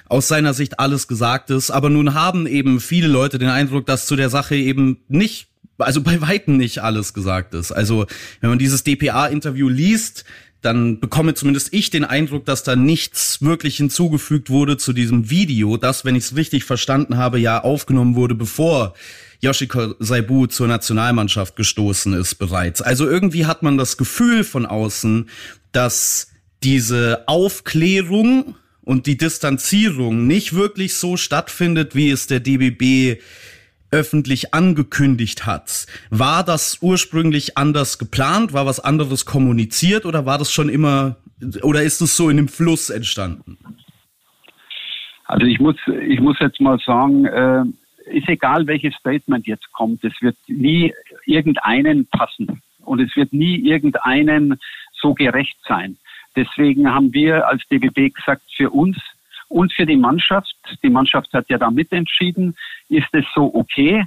[0.08, 1.70] aus seiner Sicht alles gesagt ist.
[1.70, 6.00] Aber nun haben eben viele Leute den Eindruck, dass zu der Sache eben nicht, also
[6.02, 7.70] bei Weitem nicht alles gesagt ist.
[7.70, 8.06] Also
[8.40, 10.24] wenn man dieses DPA-Interview liest,
[10.60, 15.76] dann bekomme zumindest ich den Eindruck, dass da nichts wirklich hinzugefügt wurde zu diesem Video,
[15.76, 18.94] das, wenn ich es richtig verstanden habe, ja aufgenommen wurde, bevor
[19.40, 22.82] Yoshiko Saibu zur Nationalmannschaft gestoßen ist bereits.
[22.82, 25.28] Also irgendwie hat man das Gefühl von außen,
[25.72, 33.20] dass diese Aufklärung und die Distanzierung nicht wirklich so stattfindet, wie es der DBB
[33.90, 35.86] öffentlich angekündigt hat.
[36.10, 38.52] War das ursprünglich anders geplant?
[38.52, 41.16] War was anderes kommuniziert oder war das schon immer
[41.62, 43.58] oder ist es so in dem Fluss entstanden?
[45.26, 45.76] Also ich muss,
[46.08, 47.64] ich muss jetzt mal sagen, äh,
[48.10, 50.92] ist egal, welches Statement jetzt kommt, es wird nie
[51.26, 54.58] irgendeinen passen und es wird nie irgendeinen
[54.92, 55.96] so gerecht sein.
[56.36, 58.96] Deswegen haben wir als DBB gesagt, für uns
[59.48, 62.56] und für die Mannschaft, die Mannschaft hat ja da mitentschieden,
[62.88, 64.04] ist es so okay.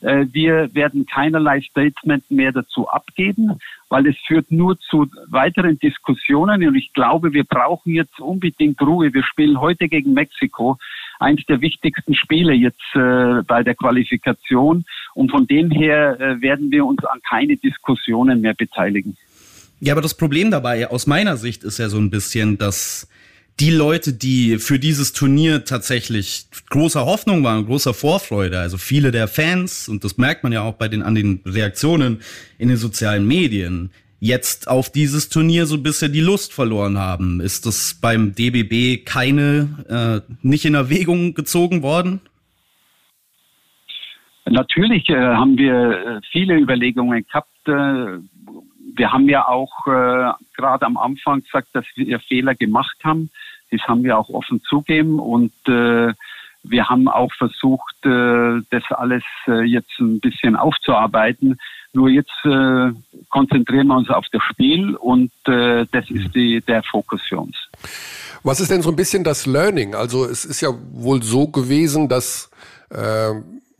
[0.00, 3.58] Äh, wir werden keinerlei Statement mehr dazu abgeben,
[3.88, 9.12] weil es führt nur zu weiteren Diskussionen und ich glaube, wir brauchen jetzt unbedingt Ruhe.
[9.12, 10.78] Wir spielen heute gegen Mexiko
[11.18, 14.84] eins der wichtigsten Spiele jetzt äh, bei der Qualifikation.
[15.14, 19.16] Und von dem her äh, werden wir uns an keine Diskussionen mehr beteiligen.
[19.80, 23.08] Ja, aber das Problem dabei aus meiner Sicht ist ja so ein bisschen, dass
[23.60, 29.26] die Leute, die für dieses Turnier tatsächlich großer Hoffnung waren, großer Vorfreude, also viele der
[29.26, 32.20] Fans, und das merkt man ja auch bei den, an den Reaktionen
[32.58, 37.40] in den sozialen Medien, jetzt auf dieses Turnier so ein bisschen die Lust verloren haben.
[37.40, 42.20] Ist das beim DBB keine, äh, nicht in Erwägung gezogen worden?
[44.44, 47.48] Natürlich äh, haben wir äh, viele Überlegungen gehabt.
[47.66, 48.18] Äh,
[48.96, 53.30] wir haben ja auch äh, gerade am Anfang gesagt, dass wir Fehler gemacht haben.
[53.70, 56.12] Das haben wir auch offen zugeben und äh,
[56.64, 61.58] wir haben auch versucht, äh, das alles jetzt ein bisschen aufzuarbeiten.
[61.92, 62.90] Nur jetzt äh,
[63.30, 67.56] konzentrieren wir uns auf das Spiel und äh, das ist die, der Fokus für uns.
[68.42, 69.94] Was ist denn so ein bisschen das Learning?
[69.94, 72.50] Also es ist ja wohl so gewesen, dass
[72.90, 73.32] äh,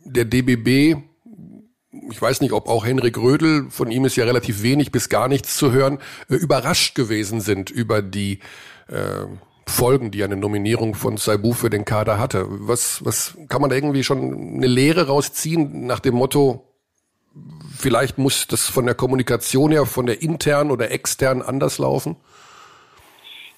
[0.03, 0.97] der DBB,
[2.11, 5.27] ich weiß nicht, ob auch Henrik Rödel, von ihm ist ja relativ wenig bis gar
[5.27, 8.39] nichts zu hören, äh, überrascht gewesen sind über die
[8.87, 9.25] äh,
[9.67, 12.45] Folgen, die eine Nominierung von Saibu für den Kader hatte.
[12.49, 16.68] Was, was kann man da irgendwie schon eine Lehre rausziehen nach dem Motto,
[17.75, 22.15] vielleicht muss das von der Kommunikation her, von der internen oder externen anders laufen?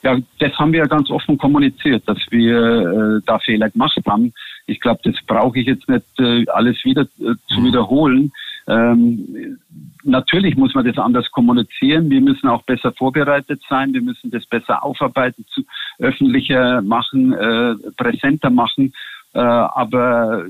[0.04, 4.34] Ja, das haben wir ja ganz offen kommuniziert, dass wir äh, da Fehler gemacht haben.
[4.66, 7.66] Ich glaube, das brauche ich jetzt nicht äh, alles wieder äh, zu mhm.
[7.66, 8.32] wiederholen.
[8.68, 9.60] Ähm,
[10.04, 12.10] natürlich muss man das anders kommunizieren.
[12.10, 13.94] Wir müssen auch besser vorbereitet sein.
[13.94, 15.64] Wir müssen das besser aufarbeiten, zu,
[16.00, 18.94] öffentlicher machen, äh, präsenter machen.
[19.34, 20.46] Äh, aber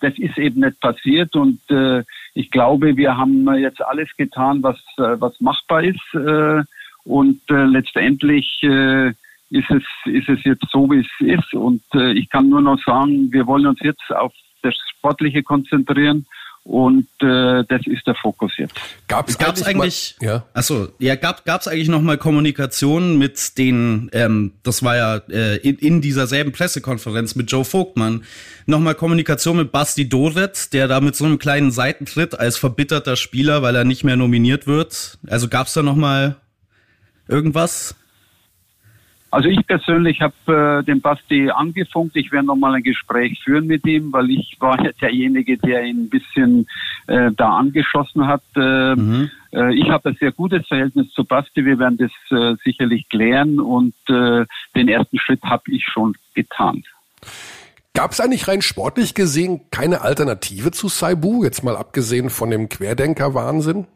[0.00, 2.02] das ist eben nicht passiert und äh,
[2.34, 6.62] ich glaube, wir haben jetzt alles getan, was, äh, was machbar ist äh,
[7.04, 9.08] und äh, letztendlich äh,
[9.50, 12.82] ist, es, ist es jetzt so, wie es ist und äh, ich kann nur noch
[12.84, 14.32] sagen, wir wollen uns jetzt auf
[14.62, 16.26] das Sportliche konzentrieren
[16.64, 18.74] und äh, das ist der Fokus jetzt.
[19.08, 20.46] Gab es eigentlich, eigentlich mal, ja?
[20.52, 25.56] Achso, ja, gab es eigentlich noch mal Kommunikation mit den, ähm, das war ja äh,
[25.56, 28.24] in, in dieser selben Pressekonferenz mit Joe Vogtmann,
[28.66, 33.16] noch mal Kommunikation mit Basti Doret, der da mit so einem kleinen Seitentritt als verbitterter
[33.16, 35.18] Spieler, weil er nicht mehr nominiert wird.
[35.28, 36.36] Also gab es da noch mal
[37.26, 37.96] irgendwas?
[39.30, 42.16] Also ich persönlich habe äh, den Basti angefunkt.
[42.16, 46.04] Ich werde nochmal ein Gespräch führen mit ihm, weil ich war ja derjenige, der ihn
[46.04, 46.66] ein bisschen
[47.06, 48.42] äh, da angeschossen hat.
[48.56, 49.30] Äh, mhm.
[49.52, 51.64] äh, ich habe ein sehr gutes Verhältnis zu Basti.
[51.64, 56.82] Wir werden das äh, sicherlich klären und äh, den ersten Schritt habe ich schon getan.
[57.94, 62.68] Gab es eigentlich rein sportlich gesehen keine Alternative zu Saibu, jetzt mal abgesehen von dem
[62.68, 63.86] Querdenker-Wahnsinn?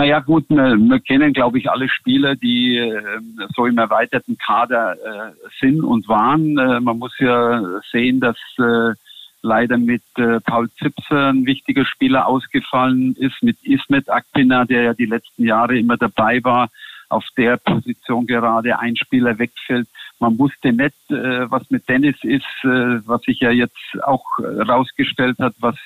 [0.00, 3.20] Naja gut, wir, wir kennen, glaube ich, alle Spieler, die äh,
[3.54, 6.56] so im erweiterten Kader äh, sind und waren.
[6.56, 8.94] Äh, man muss ja sehen, dass äh,
[9.42, 14.94] leider mit äh, Paul Zipser ein wichtiger Spieler ausgefallen ist, mit Ismet Akpina, der ja
[14.94, 16.70] die letzten Jahre immer dabei war,
[17.10, 19.88] auf der Position gerade ein Spieler wegfällt.
[20.18, 25.52] Man wusste nicht, äh, was mit Dennis ist, was sich ja jetzt auch rausgestellt hat,
[25.60, 25.76] was,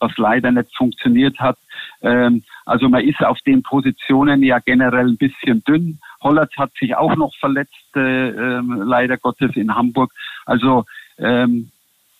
[0.00, 1.58] was leider nicht funktioniert hat.
[2.02, 5.98] Ähm, also man ist auf den Positionen ja generell ein bisschen dünn.
[6.20, 10.12] Hollatz hat sich auch noch verletzt, äh, äh, leider Gottes in Hamburg.
[10.44, 10.84] Also
[11.18, 11.70] ähm,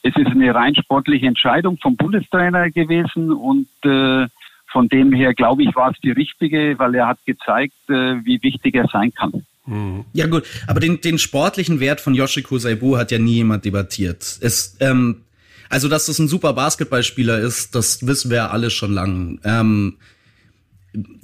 [0.02, 4.26] es ist eine rein sportliche Entscheidung vom Bundestrainer gewesen und äh,
[4.68, 8.42] von dem her glaube ich war es die richtige, weil er hat gezeigt, äh, wie
[8.42, 9.44] wichtig er sein kann.
[9.66, 10.04] Mhm.
[10.12, 14.38] Ja gut, aber den, den sportlichen Wert von Yoshiko Saibu hat ja nie jemand debattiert.
[14.40, 15.22] Es, ähm,
[15.68, 19.40] also dass das ein super Basketballspieler ist, das wissen wir ja alle schon lang.
[19.44, 19.96] Ähm,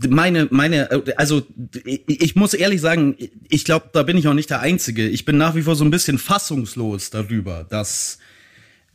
[0.08, 1.46] meine, meine, also
[1.84, 3.16] ich muss ehrlich sagen,
[3.48, 5.08] ich glaube, da bin ich auch nicht der Einzige.
[5.08, 8.18] Ich bin nach wie vor so ein bisschen fassungslos darüber, dass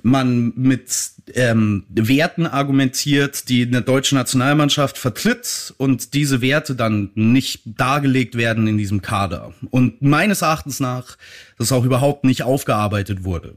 [0.03, 7.61] man mit ähm, Werten argumentiert, die eine deutsche Nationalmannschaft vertritt und diese Werte dann nicht
[7.65, 9.53] dargelegt werden in diesem Kader.
[9.69, 11.17] Und meines Erachtens nach,
[11.57, 13.55] das auch überhaupt nicht aufgearbeitet wurde.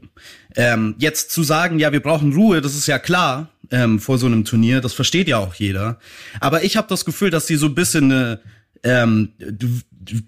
[0.55, 4.25] Ähm, jetzt zu sagen, ja, wir brauchen Ruhe, das ist ja klar ähm, vor so
[4.25, 5.99] einem Turnier, das versteht ja auch jeder.
[6.39, 8.39] Aber ich habe das Gefühl, dass die so ein bisschen eine
[8.83, 9.29] ähm,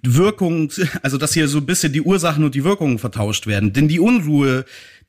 [0.04, 0.72] Wirkung,
[1.02, 3.74] also dass hier so ein bisschen die Ursachen und die Wirkungen vertauscht werden.
[3.74, 4.66] Denn die Unruhe,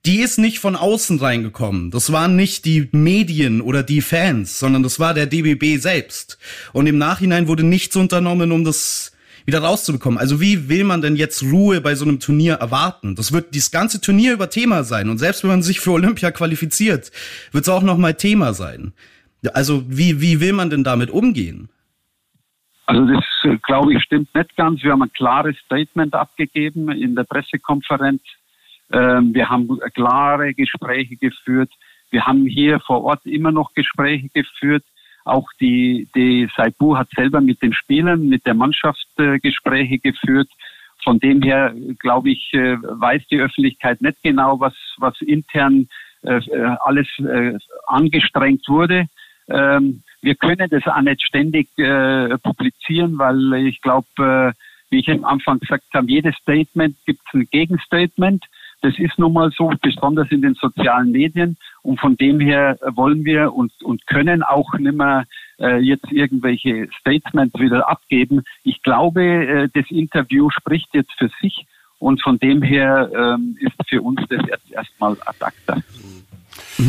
[0.07, 1.91] die ist nicht von außen reingekommen.
[1.91, 6.39] Das waren nicht die Medien oder die Fans, sondern das war der DBB selbst.
[6.73, 9.13] Und im Nachhinein wurde nichts unternommen, um das
[9.47, 10.19] wieder rauszubekommen.
[10.19, 13.15] Also wie will man denn jetzt Ruhe bei so einem Turnier erwarten?
[13.15, 15.09] Das wird das ganze Turnier über Thema sein.
[15.09, 17.11] Und selbst wenn man sich für Olympia qualifiziert,
[17.53, 18.93] wird es auch noch mal Thema sein.
[19.53, 21.69] Also wie, wie will man denn damit umgehen?
[22.87, 24.83] Also das, äh, glaube ich, stimmt nicht ganz.
[24.83, 28.23] Wir haben ein klares Statement abgegeben in der Pressekonferenz
[28.95, 31.71] wir haben klare Gespräche geführt.
[32.11, 34.85] Wir haben hier vor Ort immer noch Gespräche geführt.
[35.25, 40.49] Auch die, die Saibu hat selber mit den Spielern, mit der Mannschaft äh, Gespräche geführt.
[41.03, 45.89] Von dem her, glaube ich, äh, weiß die Öffentlichkeit nicht genau, was, was intern
[46.23, 46.41] äh,
[46.85, 47.09] alles
[47.87, 49.07] angestrengt wurde.
[49.49, 51.69] Ähm, wir können das auch nicht ständig
[52.43, 54.55] publizieren, weil ich glaube,
[54.89, 58.43] wie ich am Anfang gesagt habe, jedes Statement gibt es ein Gegenstatement.
[58.85, 61.57] Das ist nun mal so, besonders in den sozialen Medien.
[61.81, 65.25] Und von dem her wollen wir und, und können auch nicht mehr
[65.59, 68.43] äh, jetzt irgendwelche Statements wieder abgeben.
[68.63, 71.67] Ich glaube, äh, das Interview spricht jetzt für sich.
[71.99, 75.81] Und von dem her ähm, ist für uns das jetzt erstmal ad acta.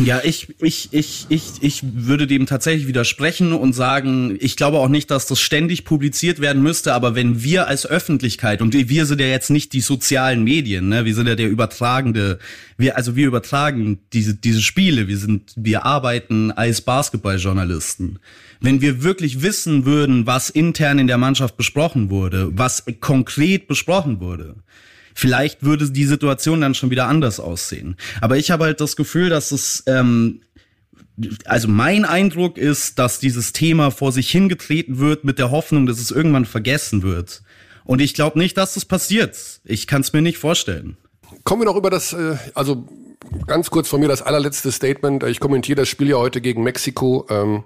[0.04, 4.88] Ja, ich, ich, ich, ich, ich würde dem tatsächlich widersprechen und sagen, ich glaube auch
[4.88, 9.20] nicht, dass das ständig publiziert werden müsste, aber wenn wir als Öffentlichkeit, und wir sind
[9.20, 12.40] ja jetzt nicht die sozialen Medien, ne, wir sind ja der übertragende,
[12.76, 18.18] wir, also wir übertragen diese, diese Spiele, wir sind, wir arbeiten als Basketballjournalisten.
[18.60, 24.18] Wenn wir wirklich wissen würden, was intern in der Mannschaft besprochen wurde, was konkret besprochen
[24.18, 24.56] wurde,
[25.18, 27.96] Vielleicht würde die Situation dann schon wieder anders aussehen.
[28.20, 30.42] Aber ich habe halt das Gefühl, dass es ähm,
[31.46, 36.00] also mein Eindruck ist, dass dieses Thema vor sich hingetreten wird mit der Hoffnung, dass
[36.00, 37.42] es irgendwann vergessen wird.
[37.84, 39.60] Und ich glaube nicht, dass das passiert.
[39.64, 40.98] Ich kann es mir nicht vorstellen.
[41.44, 42.86] Kommen wir noch über das, äh, also
[43.46, 45.22] ganz kurz von mir das allerletzte Statement.
[45.22, 47.26] Ich kommentiere das Spiel ja heute gegen Mexiko.
[47.30, 47.64] Ähm,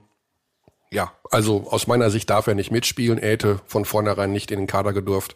[0.93, 3.19] ja, also aus meiner Sicht darf er nicht mitspielen.
[3.19, 5.35] Er hätte von vornherein nicht in den Kader gedurft.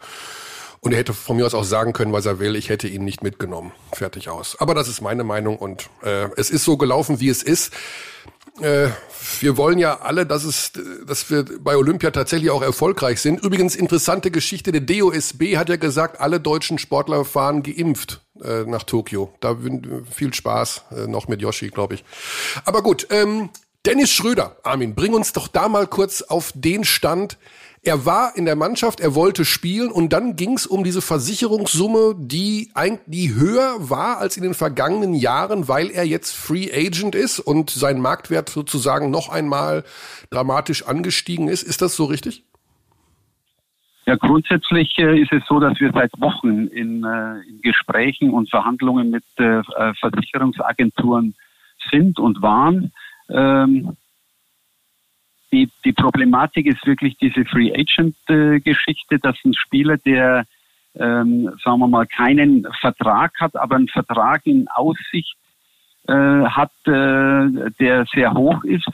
[0.85, 2.57] Und er hätte von mir aus auch sagen können, was er will.
[2.57, 3.73] Ich hätte ihn nicht mitgenommen.
[3.93, 4.57] Fertig aus.
[4.61, 7.73] Aber das ist meine Meinung und äh, es ist so gelaufen, wie es ist.
[8.61, 8.89] Äh,
[9.41, 10.73] wir wollen ja alle, dass es,
[11.07, 13.43] dass wir bei Olympia tatsächlich auch erfolgreich sind.
[13.43, 18.83] Übrigens interessante Geschichte: Der DOSB hat ja gesagt, alle deutschen Sportler fahren geimpft äh, nach
[18.83, 19.33] Tokio.
[19.41, 19.57] Da
[20.11, 22.05] viel Spaß äh, noch mit Yoshi, glaube ich.
[22.65, 23.49] Aber gut, ähm,
[23.87, 27.39] Dennis Schröder, Armin, bring uns doch da mal kurz auf den Stand.
[27.87, 32.15] Er war in der Mannschaft, er wollte spielen und dann ging es um diese Versicherungssumme,
[32.17, 37.41] die eigentlich höher war als in den vergangenen Jahren, weil er jetzt Free Agent ist
[37.41, 39.85] und sein Marktwert sozusagen noch einmal
[40.31, 41.63] dramatisch angestiegen ist.
[41.63, 42.43] Ist das so richtig?
[44.07, 48.49] Ja, grundsätzlich äh, ist es so, dass wir seit Wochen in, äh, in Gesprächen und
[48.49, 49.63] Verhandlungen mit äh
[50.01, 51.35] Versicherungsagenturen
[51.91, 52.93] sind und waren.
[53.29, 53.97] Ähm,
[55.55, 60.45] die, die Problematik ist wirklich diese Free Agent-Geschichte, dass ein Spieler, der,
[60.97, 65.37] ähm, sagen wir mal, keinen Vertrag hat, aber einen Vertrag in Aussicht
[66.09, 68.89] äh, hat, äh, der sehr hoch ist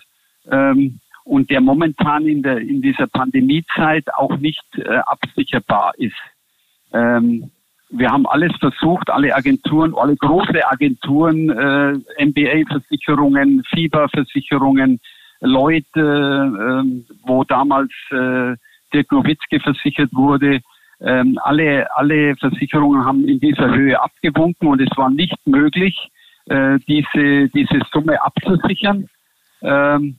[0.51, 6.21] ähm, und der momentan in, der, in dieser Pandemiezeit auch nicht äh, absicherbar ist.
[6.93, 7.51] Ähm,
[7.93, 15.01] wir haben alles versucht, alle Agenturen, alle große Agenturen, äh, MBA-Versicherungen, FIBA-Versicherungen,
[15.41, 18.57] Leute, ähm, wo damals äh,
[18.93, 20.61] Dirk Nowitzki versichert wurde.
[21.01, 25.97] Ähm, alle, alle Versicherungen haben in dieser Höhe abgewunken und es war nicht möglich,
[26.47, 29.09] äh, diese, diese Summe abzusichern.
[29.63, 30.19] Ähm,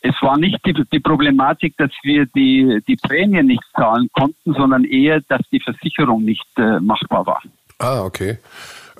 [0.00, 4.84] es war nicht die, die Problematik, dass wir die, die Prämie nicht zahlen konnten, sondern
[4.84, 7.42] eher, dass die Versicherung nicht äh, machbar war.
[7.78, 8.38] Ah, okay.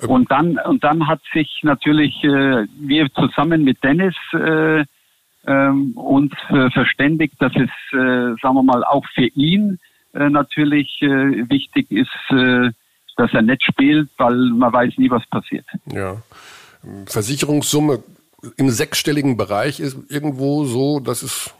[0.07, 4.83] Und dann, und dann hat sich natürlich äh, wir zusammen mit Dennis äh,
[5.45, 9.79] ähm, uns äh, verständigt, dass es, äh, sagen wir mal, auch für ihn
[10.13, 12.71] äh, natürlich äh, wichtig ist, äh,
[13.17, 15.65] dass er nicht spielt, weil man weiß nie, was passiert.
[15.91, 16.21] Ja.
[17.05, 18.03] Versicherungssumme
[18.57, 21.53] im sechsstelligen Bereich ist irgendwo so, das ist,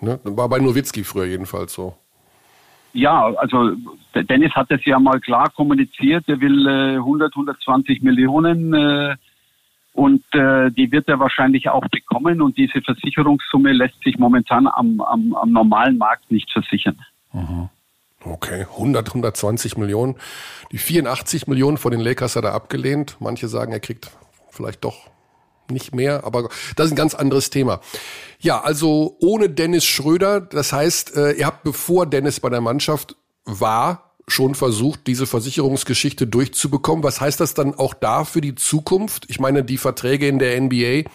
[0.00, 1.96] ne, war bei Nowitzki früher jedenfalls so.
[2.92, 3.72] Ja, also
[4.14, 9.16] Dennis hat das ja mal klar kommuniziert, er will äh, 100, 120 Millionen äh,
[9.92, 12.40] und äh, die wird er wahrscheinlich auch bekommen.
[12.40, 16.96] Und diese Versicherungssumme lässt sich momentan am, am, am normalen Markt nicht versichern.
[17.32, 17.68] Mhm.
[18.24, 20.16] Okay, 100, 120 Millionen.
[20.72, 23.16] Die 84 Millionen von den Lakers hat er abgelehnt.
[23.20, 24.10] Manche sagen, er kriegt
[24.50, 25.10] vielleicht doch
[25.70, 27.80] nicht mehr, aber das ist ein ganz anderes Thema.
[28.40, 33.16] Ja, also ohne Dennis Schröder, das heißt, äh, ihr habt bevor Dennis bei der Mannschaft
[33.44, 37.02] war, schon versucht, diese Versicherungsgeschichte durchzubekommen.
[37.02, 39.24] Was heißt das dann auch da für die Zukunft?
[39.28, 41.08] Ich meine, die Verträge in der NBA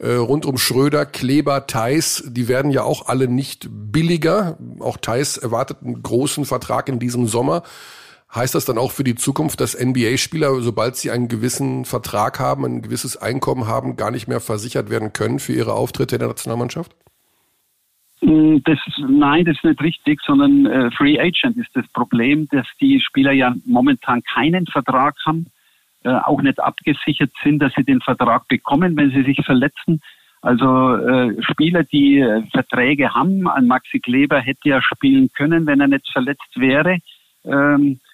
[0.00, 4.58] äh, rund um Schröder, Kleber, Theis, die werden ja auch alle nicht billiger.
[4.80, 7.62] Auch Theis erwartet einen großen Vertrag in diesem Sommer.
[8.34, 12.64] Heißt das dann auch für die Zukunft, dass NBA-Spieler, sobald sie einen gewissen Vertrag haben,
[12.66, 16.28] ein gewisses Einkommen haben, gar nicht mehr versichert werden können für ihre Auftritte in der
[16.28, 16.94] Nationalmannschaft?
[18.20, 22.66] Mm, das, nein, das ist nicht richtig, sondern äh, Free Agent ist das Problem, dass
[22.80, 25.46] die Spieler ja momentan keinen Vertrag haben,
[26.04, 30.02] äh, auch nicht abgesichert sind, dass sie den Vertrag bekommen, wenn sie sich verletzen.
[30.42, 35.80] Also äh, Spieler, die äh, Verträge haben, ein Maxi Kleber hätte ja spielen können, wenn
[35.80, 36.98] er nicht verletzt wäre.
[37.44, 38.07] Ähm, äh,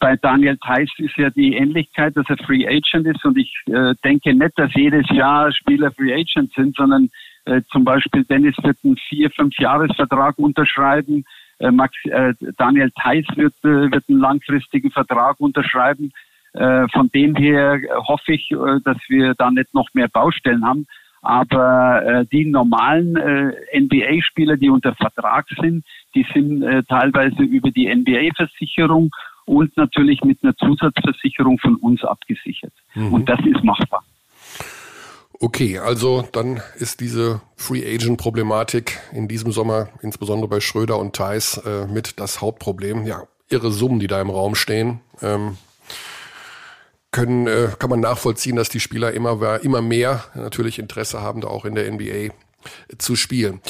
[0.00, 3.94] bei Daniel Theiss ist ja die Ähnlichkeit, dass er Free Agent ist und ich äh,
[4.04, 7.10] denke nicht, dass jedes Jahr Spieler Free Agent sind, sondern
[7.44, 11.24] äh, zum Beispiel Dennis wird einen vier, fünf Jahresvertrag unterschreiben,
[11.60, 16.12] äh, Max, äh, Daniel Theiss wird, äh, wird einen langfristigen Vertrag unterschreiben.
[16.54, 20.86] Äh, von dem her hoffe ich, äh, dass wir da nicht noch mehr Baustellen haben.
[21.20, 27.70] Aber äh, die normalen äh, NBA-Spieler, die unter Vertrag sind, die sind äh, teilweise über
[27.70, 29.10] die NBA-Versicherung
[29.48, 32.72] und natürlich mit einer Zusatzversicherung von uns abgesichert.
[32.94, 33.14] Mhm.
[33.14, 34.04] Und das ist machbar.
[35.40, 41.14] Okay, also dann ist diese Free Agent Problematik in diesem Sommer, insbesondere bei Schröder und
[41.14, 43.06] Thais, äh, mit das Hauptproblem.
[43.06, 45.00] Ja, irre Summen, die da im Raum stehen.
[45.22, 45.56] Ähm,
[47.12, 51.48] können, äh, kann man nachvollziehen, dass die Spieler immer, immer mehr natürlich Interesse haben, da
[51.48, 52.34] auch in der NBA
[52.98, 53.60] zu spielen.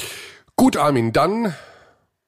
[0.55, 1.53] Gut, Armin, dann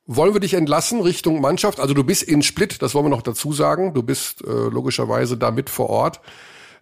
[0.05, 1.79] wollen wir dich entlassen Richtung Mannschaft.
[1.79, 3.93] Also du bist in Split, das wollen wir noch dazu sagen.
[3.93, 6.21] Du bist äh, logischerweise da mit vor Ort.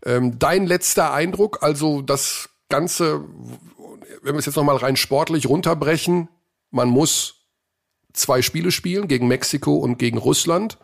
[0.05, 3.25] Ähm, dein letzter Eindruck, also das Ganze,
[4.21, 6.29] wenn wir es jetzt nochmal rein sportlich runterbrechen,
[6.71, 7.47] man muss
[8.13, 10.77] zwei Spiele spielen gegen Mexiko und gegen Russland.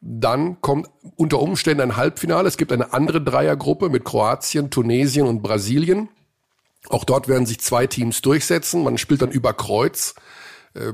[0.00, 2.48] Dann kommt unter Umständen ein Halbfinale.
[2.48, 6.08] Es gibt eine andere Dreiergruppe mit Kroatien, Tunesien und Brasilien.
[6.88, 8.82] Auch dort werden sich zwei Teams durchsetzen.
[8.82, 10.14] Man spielt dann über Kreuz.
[10.74, 10.92] Äh,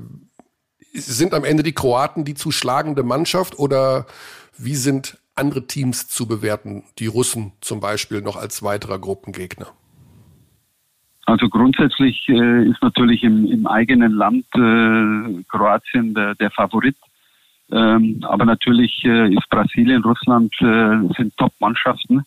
[0.97, 4.07] sind am Ende die Kroaten die zu schlagende Mannschaft oder
[4.59, 9.69] wie sind andere Teams zu bewerten, die Russen zum Beispiel noch als weiterer Gruppengegner?
[11.27, 16.97] Also grundsätzlich äh, ist natürlich im, im eigenen Land äh, Kroatien der, der Favorit.
[17.71, 22.25] Ähm, aber natürlich äh, ist Brasilien, Russland äh, sind Top-Mannschaften.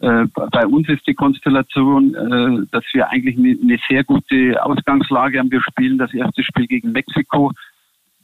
[0.00, 5.38] Äh, bei uns ist die Konstellation, äh, dass wir eigentlich eine, eine sehr gute Ausgangslage
[5.38, 5.50] haben.
[5.50, 7.52] Wir spielen das erste Spiel gegen Mexiko.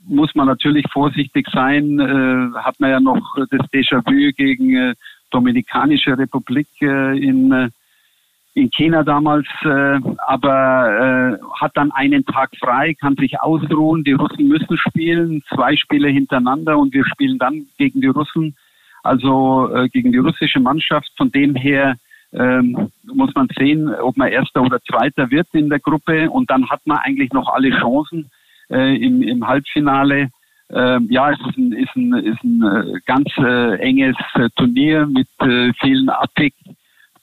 [0.06, 1.98] Muss man natürlich vorsichtig sein.
[1.98, 4.94] Äh, hat man ja noch das Déjà-vu gegen äh,
[5.30, 7.70] Dominikanische Republik äh, in äh,
[8.56, 14.04] in China damals, äh, aber äh, hat dann einen Tag frei, kann sich ausruhen.
[14.04, 18.54] Die Russen müssen spielen, zwei Spiele hintereinander und wir spielen dann gegen die Russen,
[19.02, 21.10] also gegen die russische Mannschaft.
[21.16, 21.96] Von dem her
[22.32, 26.70] ähm, muss man sehen, ob man Erster oder Zweiter wird in der Gruppe und dann
[26.70, 28.30] hat man eigentlich noch alle Chancen
[28.70, 30.30] äh, im, im Halbfinale.
[30.70, 35.06] Ähm, ja, es ist ein, ist ein, ist ein äh, ganz äh, enges äh, Turnier
[35.06, 36.54] mit äh, vielen Abweg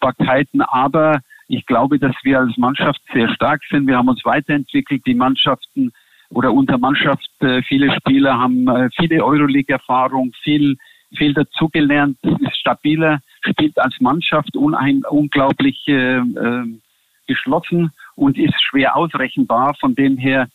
[0.02, 3.88] Machbarkeiten, aber ich glaube, dass wir als Mannschaft sehr stark sind.
[3.88, 5.06] Wir haben uns weiterentwickelt.
[5.06, 5.92] Die Mannschaften
[6.30, 10.78] oder unter Mannschaft, äh, viele Spieler haben äh, viele Euroleague-Erfahrung, viel,
[11.18, 16.80] viel dazugelernt, ist stabiler, spielt als Mannschaft unheim, unglaublich äh, äh,
[17.28, 19.76] geschlossen und ist schwer ausrechenbar.
[19.80, 20.48] Von dem her,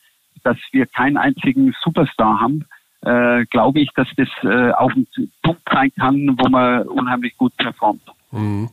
[0.47, 2.65] dass wir keinen einzigen Superstar haben,
[3.03, 5.09] äh, glaube ich, dass das äh, auf ein
[5.43, 8.03] Punkt sein kann, wo man unheimlich gut performt.
[8.31, 8.71] Mhm.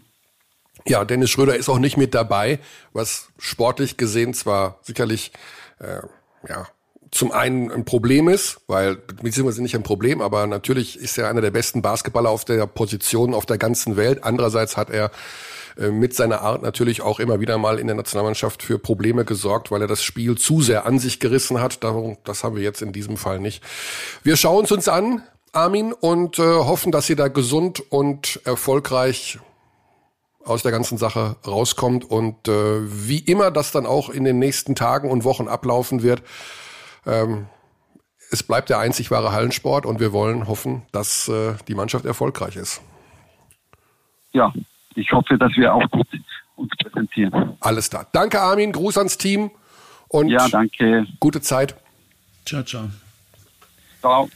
[0.86, 2.60] Ja, Dennis Schröder ist auch nicht mit dabei,
[2.94, 5.32] was sportlich gesehen zwar sicherlich
[5.80, 6.02] äh,
[6.48, 6.68] ja
[7.14, 11.42] zum einen ein Problem ist, weil beziehungsweise nicht ein Problem, aber natürlich ist er einer
[11.42, 14.24] der besten Basketballer auf der Position auf der ganzen Welt.
[14.24, 15.12] Andererseits hat er
[15.78, 19.70] äh, mit seiner Art natürlich auch immer wieder mal in der Nationalmannschaft für Probleme gesorgt,
[19.70, 21.84] weil er das Spiel zu sehr an sich gerissen hat.
[21.84, 23.64] Darum, das haben wir jetzt in diesem Fall nicht.
[24.24, 25.22] Wir schauen es uns an,
[25.52, 29.38] Armin, und äh, hoffen, dass ihr da gesund und erfolgreich
[30.44, 34.76] aus der ganzen Sache rauskommt und äh, wie immer das dann auch in den nächsten
[34.76, 36.24] Tagen und Wochen ablaufen wird.
[37.06, 37.48] Ähm,
[38.32, 42.56] es bleibt der einzig wahre Hallensport und wir wollen hoffen, dass äh, die Mannschaft erfolgreich
[42.56, 42.82] ist.
[44.32, 44.52] Ja,
[44.96, 46.08] ich hoffe, dass wir auch gut
[46.56, 47.56] uns präsentieren.
[47.60, 48.08] Alles da.
[48.12, 49.52] Danke Armin, Gruß ans Team
[50.08, 51.06] und ja, danke.
[51.20, 51.76] gute Zeit.
[52.46, 52.90] Ciao, ciao.
[54.00, 54.30] Ciao.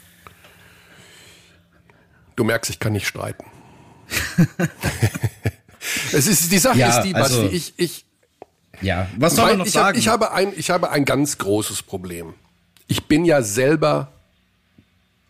[2.36, 3.46] Du merkst, ich kann nicht streiten.
[6.14, 8.06] Es ist die Sache ja, ist die, Basti, also, ich, ich,
[8.82, 9.88] ja, was soll man noch ich sagen?
[9.88, 12.34] Hab, ich habe ein, ich habe ein ganz großes Problem.
[12.88, 14.12] Ich bin ja selber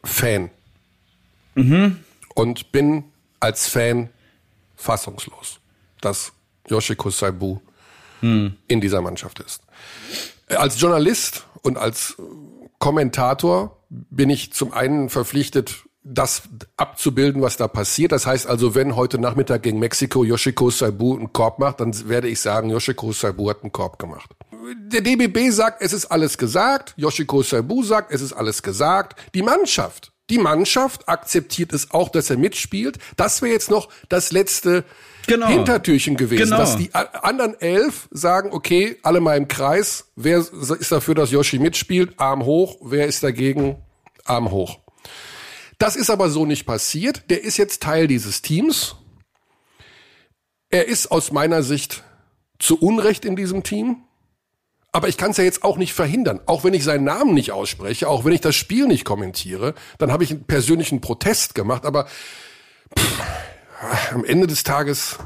[0.04, 0.50] Fan.
[1.56, 2.00] Mhm.
[2.36, 3.04] Und bin
[3.40, 4.10] als Fan
[4.76, 5.60] fassungslos,
[6.02, 6.32] dass
[6.68, 7.60] Yoshiko Saibu
[8.22, 8.58] mhm.
[8.68, 9.64] in dieser Mannschaft ist.
[10.48, 12.16] Als Journalist und als
[12.80, 16.44] Kommentator bin ich zum einen verpflichtet, das
[16.78, 18.12] abzubilden, was da passiert.
[18.12, 22.28] Das heißt also, wenn heute Nachmittag gegen Mexiko Yoshiko Saibu einen Korb macht, dann werde
[22.28, 24.30] ich sagen, Yoshiko Saibu hat einen Korb gemacht.
[24.88, 26.94] Der DBB sagt, es ist alles gesagt.
[26.98, 29.20] Yoshiko Saibu sagt, es ist alles gesagt.
[29.34, 32.98] Die Mannschaft, die Mannschaft akzeptiert es auch, dass er mitspielt.
[33.18, 34.86] Das wäre jetzt noch das letzte
[35.26, 35.48] genau.
[35.48, 36.58] Hintertürchen gewesen, genau.
[36.58, 40.06] dass die anderen elf sagen, okay, alle mal im Kreis.
[40.16, 42.14] Wer ist dafür, dass Yoshi mitspielt?
[42.18, 42.78] Arm hoch.
[42.82, 43.78] Wer ist dagegen?
[44.26, 44.80] Arm hoch.
[45.78, 47.30] Das ist aber so nicht passiert.
[47.30, 48.96] Der ist jetzt Teil dieses Teams.
[50.70, 52.04] Er ist aus meiner Sicht
[52.60, 54.04] zu Unrecht in diesem Team.
[54.92, 56.40] Aber ich kann es ja jetzt auch nicht verhindern.
[56.48, 60.12] Auch wenn ich seinen Namen nicht ausspreche, auch wenn ich das Spiel nicht kommentiere, dann
[60.12, 61.86] habe ich einen persönlichen Protest gemacht.
[61.86, 62.08] Aber
[62.98, 63.22] pff,
[64.12, 65.18] am Ende des Tages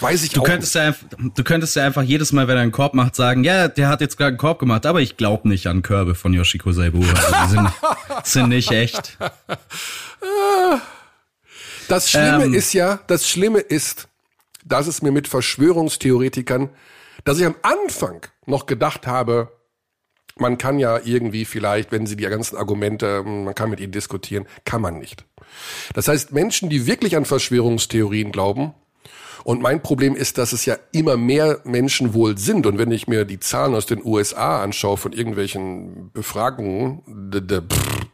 [0.00, 2.72] Weiß ich du auch könntest Ja, du könntest ja einfach jedes Mal, wenn er einen
[2.72, 5.66] Korb macht, sagen, ja, der hat jetzt gerade einen Korb gemacht, aber ich glaube nicht
[5.66, 7.00] an Körbe von Yoshiko Saibu.
[7.00, 7.68] Also die sind,
[8.24, 9.18] sind nicht echt.
[11.88, 14.08] Das Schlimme ähm, ist ja, das Schlimme ist,
[14.64, 16.68] dass es mir mit Verschwörungstheoretikern,
[17.24, 19.50] dass ich am Anfang noch gedacht habe,
[20.36, 24.46] man kann ja irgendwie vielleicht, wenn sie die ganzen Argumente, man kann mit ihnen diskutieren,
[24.64, 25.24] kann man nicht.
[25.94, 28.74] Das heißt, Menschen, die wirklich an Verschwörungstheorien glauben,
[29.44, 32.66] und mein Problem ist, dass es ja immer mehr Menschen wohl sind.
[32.66, 37.02] Und wenn ich mir die Zahlen aus den USA anschaue von irgendwelchen Befragungen,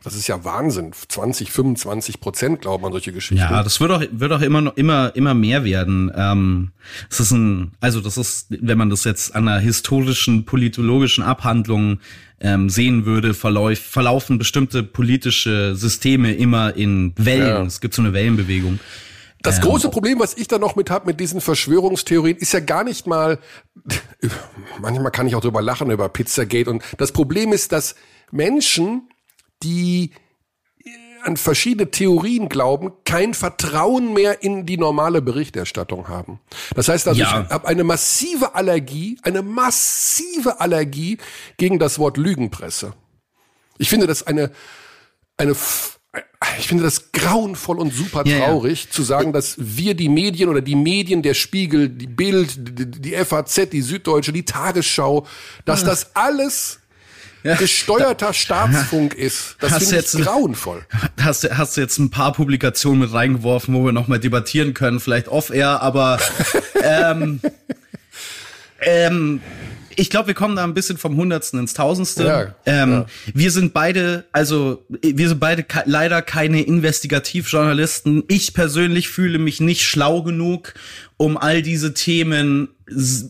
[0.02, 0.92] das ist ja Wahnsinn.
[0.92, 3.42] 20, 25 Prozent glauben an solche Geschichten.
[3.42, 6.12] Ja, das wird auch, wird auch immer, immer, immer mehr werden.
[6.14, 6.72] Ähm,
[7.10, 11.98] es ist ein, also das ist, wenn man das jetzt an einer historischen, politologischen Abhandlung
[12.40, 17.46] ähm, sehen würde, verlauf, verlaufen bestimmte politische Systeme immer in Wellen.
[17.46, 17.62] Ja.
[17.62, 18.78] Es gibt so eine Wellenbewegung.
[19.44, 22.82] Das große Problem, was ich da noch mit habe mit diesen Verschwörungstheorien, ist ja gar
[22.82, 23.38] nicht mal,
[24.80, 26.70] manchmal kann ich auch drüber lachen, über Pizzagate.
[26.70, 27.94] Und das Problem ist, dass
[28.30, 29.08] Menschen,
[29.62, 30.12] die
[31.22, 36.40] an verschiedene Theorien glauben, kein Vertrauen mehr in die normale Berichterstattung haben.
[36.74, 37.42] Das heißt also, ja.
[37.42, 41.18] ich habe eine massive Allergie, eine massive Allergie
[41.56, 42.94] gegen das Wort Lügenpresse.
[43.78, 44.52] Ich finde das eine,
[45.36, 45.54] eine
[46.58, 48.90] ich finde das grauenvoll und super traurig, ja, ja.
[48.90, 53.12] zu sagen, dass wir die Medien oder die Medien, der Spiegel, die Bild, die, die
[53.12, 55.26] FAZ, die Süddeutsche, die Tagesschau,
[55.64, 55.88] dass ja.
[55.88, 56.80] das alles
[57.58, 59.56] gesteuerter Staatsfunk ist.
[59.60, 60.84] Das finde ich grauenvoll.
[61.20, 65.28] Hast, hast du jetzt ein paar Publikationen mit reingeworfen, wo wir nochmal debattieren können, vielleicht
[65.28, 66.18] off-air, aber
[66.82, 67.40] ähm,
[68.80, 69.40] ähm,
[69.96, 72.24] ich glaube, wir kommen da ein bisschen vom Hundertsten ins Tausendste.
[72.24, 73.06] Ja, ähm, ja.
[73.32, 78.24] Wir sind beide, also wir sind beide leider keine Investigativjournalisten.
[78.28, 80.74] Ich persönlich fühle mich nicht schlau genug,
[81.16, 82.68] um all diese Themen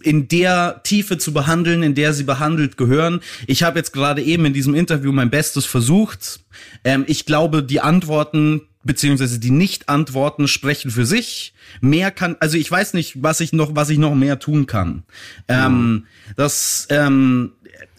[0.03, 3.21] in der Tiefe zu behandeln, in der sie behandelt gehören.
[3.47, 6.41] Ich habe jetzt gerade eben in diesem Interview mein Bestes versucht.
[6.83, 11.55] Ähm, ich glaube, die Antworten beziehungsweise die Nicht-Antworten sprechen für sich.
[11.81, 15.03] Mehr kann, also ich weiß nicht, was ich noch, was ich noch mehr tun kann.
[15.49, 16.07] Ähm,
[16.37, 17.53] das ähm,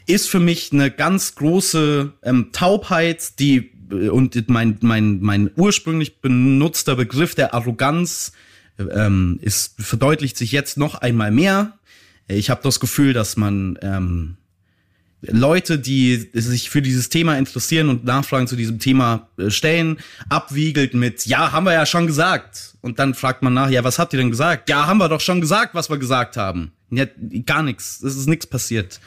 [0.06, 6.96] ist für mich eine ganz große ähm, Taubheit, die und mein mein mein ursprünglich benutzter
[6.96, 8.32] Begriff der Arroganz
[8.80, 11.78] ähm, ist verdeutlicht sich jetzt noch einmal mehr.
[12.28, 14.38] Ich habe das Gefühl, dass man ähm,
[15.32, 19.98] Leute, die sich für dieses Thema interessieren und Nachfragen zu diesem Thema äh, stellen,
[20.30, 22.76] abwiegelt mit, ja, haben wir ja schon gesagt.
[22.82, 24.70] Und dann fragt man nach, ja, was habt ihr denn gesagt?
[24.70, 26.72] Ja, haben wir doch schon gesagt, was wir gesagt haben.
[26.92, 27.06] Ja,
[27.46, 28.04] gar nichts.
[28.04, 29.00] Es ist nichts passiert.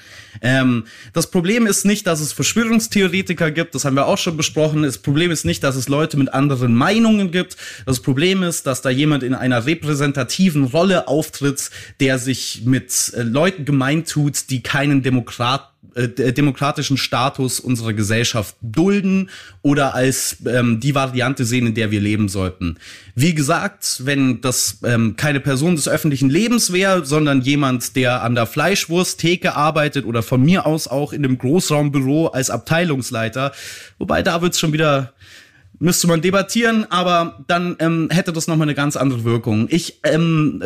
[0.42, 4.82] Ähm, das Problem ist nicht, dass es Verschwörungstheoretiker gibt, das haben wir auch schon besprochen.
[4.82, 7.56] Das Problem ist nicht, dass es Leute mit anderen Meinungen gibt.
[7.86, 13.22] Das Problem ist, dass da jemand in einer repräsentativen Rolle auftritt, der sich mit äh,
[13.22, 19.30] Leuten gemeint tut, die keinen Demokrat äh, demokratischen Status unserer Gesellschaft dulden
[19.62, 22.76] oder als ähm, die Variante sehen, in der wir leben sollten.
[23.14, 28.34] Wie gesagt, wenn das ähm, keine Person des öffentlichen Lebens wäre, sondern jemand, der an
[28.34, 33.52] der Fleischwursttheke arbeitet oder von mir aus auch in dem Großraumbüro als Abteilungsleiter,
[33.98, 35.12] wobei da wird's schon wieder
[35.80, 39.68] müsste man debattieren, aber dann ähm, hätte das nochmal eine ganz andere Wirkung.
[39.70, 40.62] Ich ähm,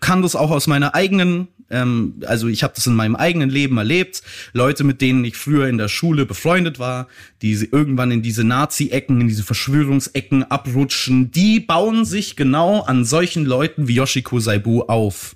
[0.00, 3.76] kann das auch aus meiner eigenen ähm, also ich habe das in meinem eigenen Leben
[3.78, 4.22] erlebt.
[4.52, 7.08] Leute, mit denen ich früher in der Schule befreundet war,
[7.42, 13.44] die irgendwann in diese Nazi-Ecken, in diese Verschwörungsecken abrutschen, die bauen sich genau an solchen
[13.44, 15.34] Leuten wie Yoshiko Saibu auf.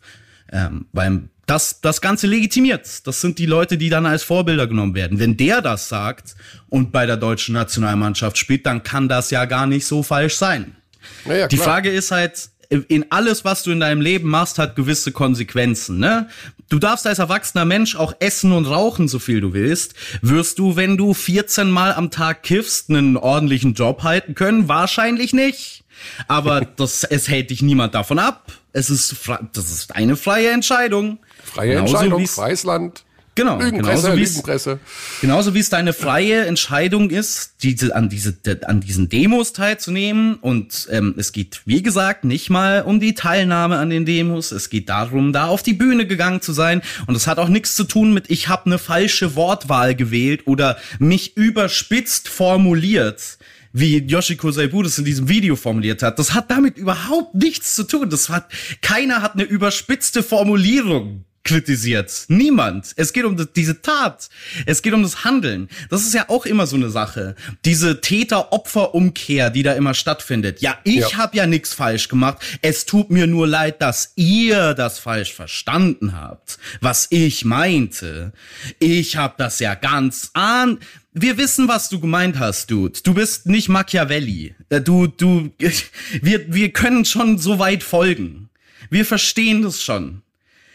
[0.53, 3.07] Ähm, weil das, das Ganze legitimiert.
[3.07, 5.19] Das sind die Leute, die dann als Vorbilder genommen werden.
[5.19, 6.37] Wenn der das sagt
[6.69, 10.77] und bei der deutschen Nationalmannschaft spielt, dann kann das ja gar nicht so falsch sein.
[11.25, 15.11] Ja, die Frage ist halt, in alles, was du in deinem Leben machst, hat gewisse
[15.11, 16.29] Konsequenzen, ne?
[16.69, 19.95] Du darfst als erwachsener Mensch auch essen und rauchen, so viel du willst.
[20.23, 24.69] Wirst du, wenn du 14 Mal am Tag kiffst, einen ordentlichen Job halten können?
[24.69, 25.83] Wahrscheinlich nicht.
[26.29, 28.53] Aber das, es hält dich niemand davon ab.
[28.73, 29.17] Es ist,
[29.53, 31.19] das ist eine freie Entscheidung.
[31.43, 33.05] Freie Genauso Entscheidung, freies Land.
[33.41, 34.79] Genau, Lügenpresse, genauso, Lügenpresse.
[35.23, 38.37] genauso wie es deine freie Entscheidung ist, diese, an, diese,
[38.67, 40.35] an diesen Demos teilzunehmen.
[40.35, 44.53] Und ähm, es geht, wie gesagt, nicht mal um die Teilnahme an den Demos.
[44.53, 46.83] Es geht darum, da auf die Bühne gegangen zu sein.
[47.07, 50.77] Und es hat auch nichts zu tun mit, ich habe eine falsche Wortwahl gewählt oder
[50.99, 53.39] mich überspitzt formuliert
[53.73, 56.19] wie Yoshiko Saibu das in diesem Video formuliert hat.
[56.19, 58.11] Das hat damit überhaupt nichts zu tun.
[58.11, 58.51] Das hat,
[58.83, 62.27] keiner hat eine überspitzte Formulierung kritisiert.
[62.29, 62.93] Niemand.
[62.97, 64.29] Es geht um diese Tat.
[64.67, 65.69] Es geht um das Handeln.
[65.89, 67.35] Das ist ja auch immer so eine Sache.
[67.65, 70.61] Diese Täter-Opfer-Umkehr, die da immer stattfindet.
[70.61, 71.17] Ja, ich ja.
[71.17, 72.39] habe ja nichts falsch gemacht.
[72.63, 78.33] Es tut mir nur leid, dass ihr das falsch verstanden habt, was ich meinte.
[78.79, 80.79] Ich habe das ja ganz an.
[81.13, 83.01] Wir wissen, was du gemeint hast, Dude.
[83.03, 84.55] Du bist nicht Machiavelli.
[84.69, 85.51] Äh, du, du,
[86.23, 88.51] wir, wir können schon so weit folgen.
[88.91, 90.23] Wir verstehen das schon.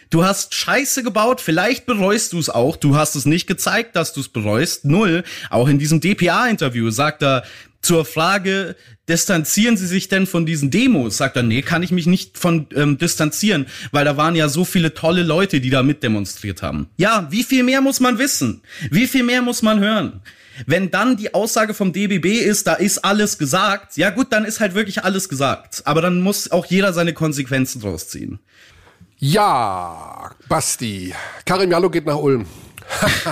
[0.10, 2.78] Du hast Scheiße gebaut, vielleicht bereust du es auch.
[2.78, 4.86] Du hast es nicht gezeigt, dass du es bereust.
[4.86, 5.24] Null.
[5.50, 7.44] Auch in diesem DPA-Interview sagt er
[7.82, 8.76] zur Frage,
[9.08, 11.18] distanzieren Sie sich denn von diesen Demos?
[11.18, 14.66] Sagt er, nee, kann ich mich nicht von ähm, distanzieren, weil da waren ja so
[14.66, 16.90] viele tolle Leute, die da mitdemonstriert haben.
[16.98, 18.62] Ja, wie viel mehr muss man wissen?
[18.90, 20.22] Wie viel mehr muss man hören?
[20.66, 24.60] Wenn dann die Aussage vom DBB ist, da ist alles gesagt, ja gut, dann ist
[24.60, 25.82] halt wirklich alles gesagt.
[25.86, 28.40] Aber dann muss auch jeder seine Konsequenzen draus ziehen.
[29.28, 31.12] Ja, Basti.
[31.48, 32.46] Karim Jallo geht nach Ulm.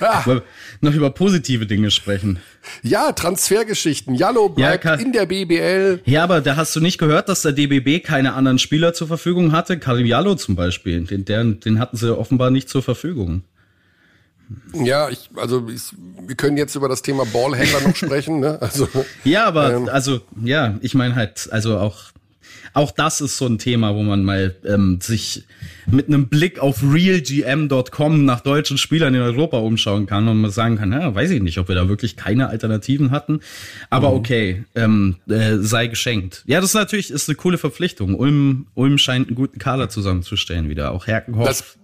[0.00, 0.42] ja.
[0.80, 2.40] Noch über positive Dinge sprechen.
[2.82, 4.16] Ja, Transfergeschichten.
[4.16, 6.00] Jallo bleibt ja, in der BBL.
[6.06, 9.52] Ja, aber da hast du nicht gehört, dass der DBB keine anderen Spieler zur Verfügung
[9.52, 9.78] hatte?
[9.78, 11.04] Karim Jallo zum Beispiel.
[11.04, 13.44] Den, den, den hatten sie offenbar nicht zur Verfügung.
[14.74, 15.82] Ja, ich, also ich,
[16.26, 18.60] wir können jetzt über das Thema Ballhändler noch sprechen, ne?
[18.60, 18.88] Also,
[19.22, 22.10] ja, aber ähm, also ja, ich meine halt, also auch
[22.74, 25.44] auch das ist so ein Thema, wo man mal ähm, sich
[25.86, 30.76] mit einem Blick auf realgm.com nach deutschen Spielern in Europa umschauen kann und man sagen
[30.76, 33.40] kann, ja, weiß ich nicht, ob wir da wirklich keine Alternativen hatten.
[33.90, 34.16] Aber mhm.
[34.16, 36.42] okay, ähm, äh, sei geschenkt.
[36.46, 38.14] Ja, das ist natürlich ist eine coole Verpflichtung.
[38.14, 40.92] Ulm, Ulm scheint einen guten Kader zusammenzustellen wieder.
[40.92, 41.46] Auch Herkenhoff.
[41.46, 41.78] Das,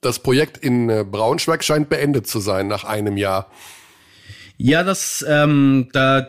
[0.00, 3.50] das Projekt in äh, Braunschweig scheint beendet zu sein nach einem Jahr.
[4.64, 6.28] Ja, das ähm, da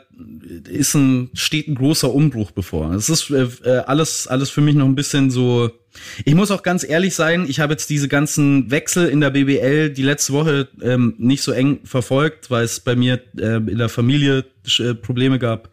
[0.67, 2.91] ist ein steht ein großer Umbruch bevor.
[2.93, 5.69] Es ist äh, äh, alles alles für mich noch ein bisschen so.
[6.25, 9.91] Ich muss auch ganz ehrlich sein, ich habe jetzt diese ganzen Wechsel in der BBL
[9.91, 13.89] die letzte Woche ähm, nicht so eng verfolgt, weil es bei mir äh, in der
[13.89, 14.45] Familie
[14.79, 15.69] äh, Probleme gab.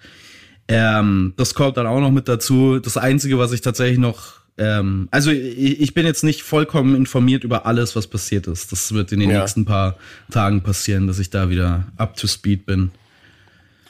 [0.69, 2.79] Ähm, das kommt dann auch noch mit dazu.
[2.79, 7.45] Das Einzige, was ich tatsächlich noch ähm, also ich, ich, bin jetzt nicht vollkommen informiert
[7.45, 8.71] über alles, was passiert ist.
[8.71, 9.41] Das wird in den ja.
[9.41, 9.97] nächsten paar
[10.31, 12.91] Tagen passieren, dass ich da wieder up to speed bin.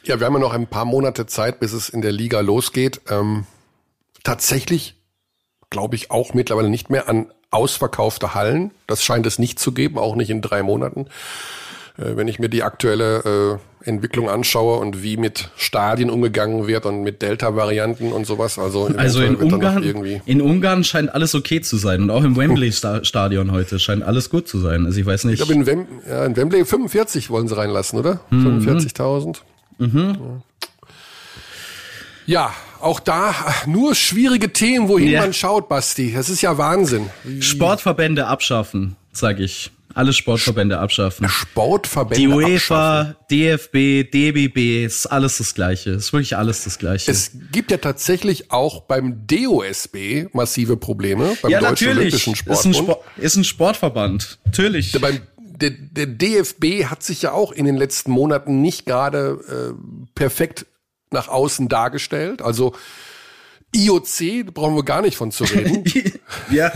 [0.05, 3.01] Ja, wir haben ja noch ein paar Monate Zeit, bis es in der Liga losgeht.
[3.09, 3.45] Ähm,
[4.23, 4.95] tatsächlich
[5.69, 8.71] glaube ich auch mittlerweile nicht mehr an ausverkaufte Hallen.
[8.87, 11.07] Das scheint es nicht zu geben, auch nicht in drei Monaten.
[11.97, 16.85] Äh, wenn ich mir die aktuelle äh, Entwicklung anschaue und wie mit Stadien umgegangen wird
[16.85, 18.59] und mit Delta-Varianten und sowas.
[18.59, 19.83] Also, also in Ungarn,
[20.25, 24.47] in Ungarn scheint alles okay zu sein und auch im Wembley-Stadion heute scheint alles gut
[24.47, 24.85] zu sein.
[24.85, 25.39] Also ich weiß nicht.
[25.39, 28.19] Ich glaube in, Wem ja, in Wembley 45 wollen sie reinlassen, oder?
[28.29, 28.59] Mhm.
[28.59, 29.37] 45.000.
[29.79, 30.43] Mhm.
[32.27, 33.33] Ja, auch da
[33.65, 35.21] nur schwierige Themen, wohin ja.
[35.21, 36.13] man schaut, Basti.
[36.13, 37.09] Das ist ja Wahnsinn.
[37.39, 39.71] Sportverbände abschaffen, sag ich.
[39.93, 41.27] Alle Sportverbände abschaffen.
[41.27, 43.25] Sportverbände Die UEFA, abschaffen.
[43.29, 45.91] DFB, DBB, ist alles das Gleiche.
[45.91, 47.11] Ist wirklich alles das Gleiche.
[47.11, 52.13] Es gibt ja tatsächlich auch beim DOSB massive Probleme, beim ja, Deutschen natürlich.
[52.13, 52.59] Olympischen Sportbund.
[52.59, 54.91] Ist ein, Sport, ist ein Sportverband, natürlich.
[54.93, 59.73] Der, beim, der, der DFB hat sich ja auch in den letzten Monaten nicht gerade
[59.75, 60.65] äh, perfekt
[61.11, 62.41] nach außen dargestellt.
[62.41, 62.73] Also
[63.75, 65.83] IOC, brauchen wir gar nicht von zu reden.
[66.51, 66.71] ja.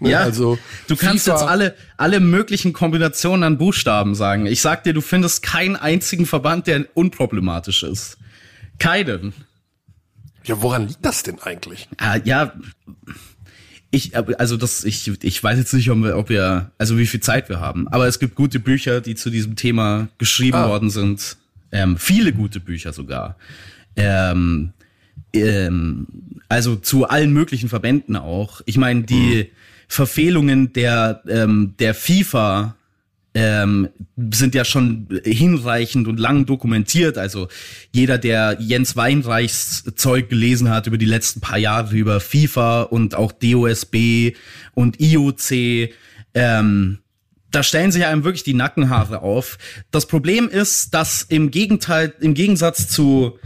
[0.00, 0.10] Ne?
[0.10, 4.46] Ja, also du kannst FIFA jetzt alle, alle möglichen Kombinationen an Buchstaben sagen.
[4.46, 8.16] Ich sag dir, du findest keinen einzigen Verband, der unproblematisch ist.
[8.78, 9.34] Keinen.
[10.44, 11.88] Ja, woran liegt das denn eigentlich?
[11.98, 12.54] Ah, ja,
[13.90, 17.20] ich, also das, ich, ich weiß jetzt nicht, ob wir, ob wir, also wie viel
[17.20, 20.68] Zeit wir haben, aber es gibt gute Bücher, die zu diesem Thema geschrieben ah.
[20.68, 21.36] worden sind.
[21.72, 23.36] Ähm, viele gute Bücher sogar.
[23.96, 24.72] Ähm,
[25.32, 26.06] ähm,
[26.48, 28.60] also zu allen möglichen Verbänden auch.
[28.64, 29.46] Ich meine, die, hm.
[29.90, 32.76] Verfehlungen der, ähm, der FIFA
[33.34, 33.88] ähm,
[34.30, 37.18] sind ja schon hinreichend und lang dokumentiert.
[37.18, 37.48] Also
[37.92, 43.16] jeder, der Jens Weinreichs Zeug gelesen hat über die letzten paar Jahre über FIFA und
[43.16, 44.36] auch DOSB
[44.74, 45.90] und IOC,
[46.34, 46.98] ähm,
[47.50, 49.58] da stellen sich einem wirklich die Nackenhaare auf.
[49.90, 53.40] Das Problem ist, dass im Gegenteil, im Gegensatz zu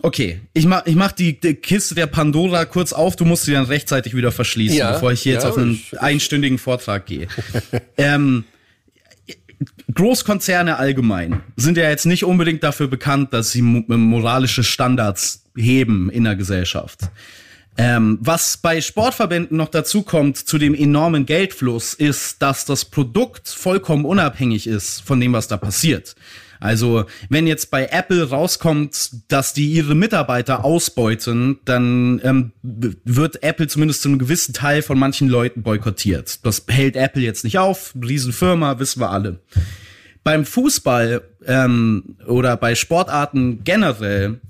[0.00, 3.52] Okay, ich mach, ich mach die, die Kiste der Pandora kurz auf, du musst sie
[3.52, 7.06] dann rechtzeitig wieder verschließen, ja, bevor ich hier jetzt ja, auf einen ich, einstündigen Vortrag
[7.06, 7.26] gehe.
[7.96, 8.44] ähm,
[9.92, 16.24] Großkonzerne allgemein sind ja jetzt nicht unbedingt dafür bekannt, dass sie moralische Standards heben in
[16.24, 17.10] der Gesellschaft.
[17.76, 23.48] Ähm, was bei Sportverbänden noch dazu kommt zu dem enormen Geldfluss, ist, dass das Produkt
[23.48, 26.16] vollkommen unabhängig ist von dem, was da passiert.
[26.60, 33.68] Also wenn jetzt bei Apple rauskommt, dass die ihre Mitarbeiter ausbeuten, dann ähm, wird Apple
[33.68, 36.44] zumindest zu einem gewissen Teil von manchen Leuten boykottiert.
[36.44, 37.94] Das hält Apple jetzt nicht auf.
[38.00, 39.40] Riesenfirma, wissen wir alle.
[40.24, 44.40] Beim Fußball ähm, oder bei Sportarten generell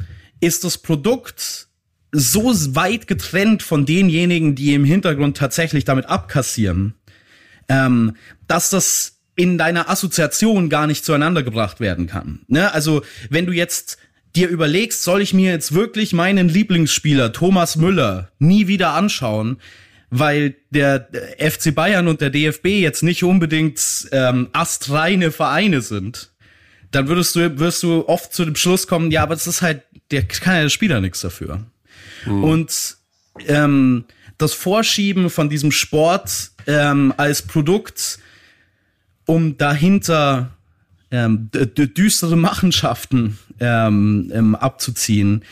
[0.40, 1.68] ist das Produkt
[2.11, 6.94] so weit getrennt von denjenigen, die im Hintergrund tatsächlich damit abkassieren,
[7.68, 12.41] ähm, dass das in deiner Assoziation gar nicht zueinander gebracht werden kann.
[12.49, 12.74] Ne?
[12.74, 13.97] Also wenn du jetzt
[14.34, 19.59] dir überlegst, soll ich mir jetzt wirklich meinen Lieblingsspieler Thomas Müller nie wieder anschauen,
[20.11, 21.09] weil der
[21.39, 26.32] FC Bayern und der DFB jetzt nicht unbedingt ähm, astreine Vereine sind,
[26.91, 29.82] dann würdest du wirst du oft zu dem Schluss kommen, ja, aber das ist halt,
[30.11, 31.64] der kann ja der Spieler nichts dafür.
[32.26, 32.43] Mhm.
[32.43, 32.97] Und
[33.47, 34.05] ähm,
[34.36, 38.18] das Vorschieben von diesem Sport ähm, als Produkt,
[39.29, 40.51] um dahinter
[41.11, 45.45] ähm, düstere Machenschaften ähm, ähm, abzuziehen,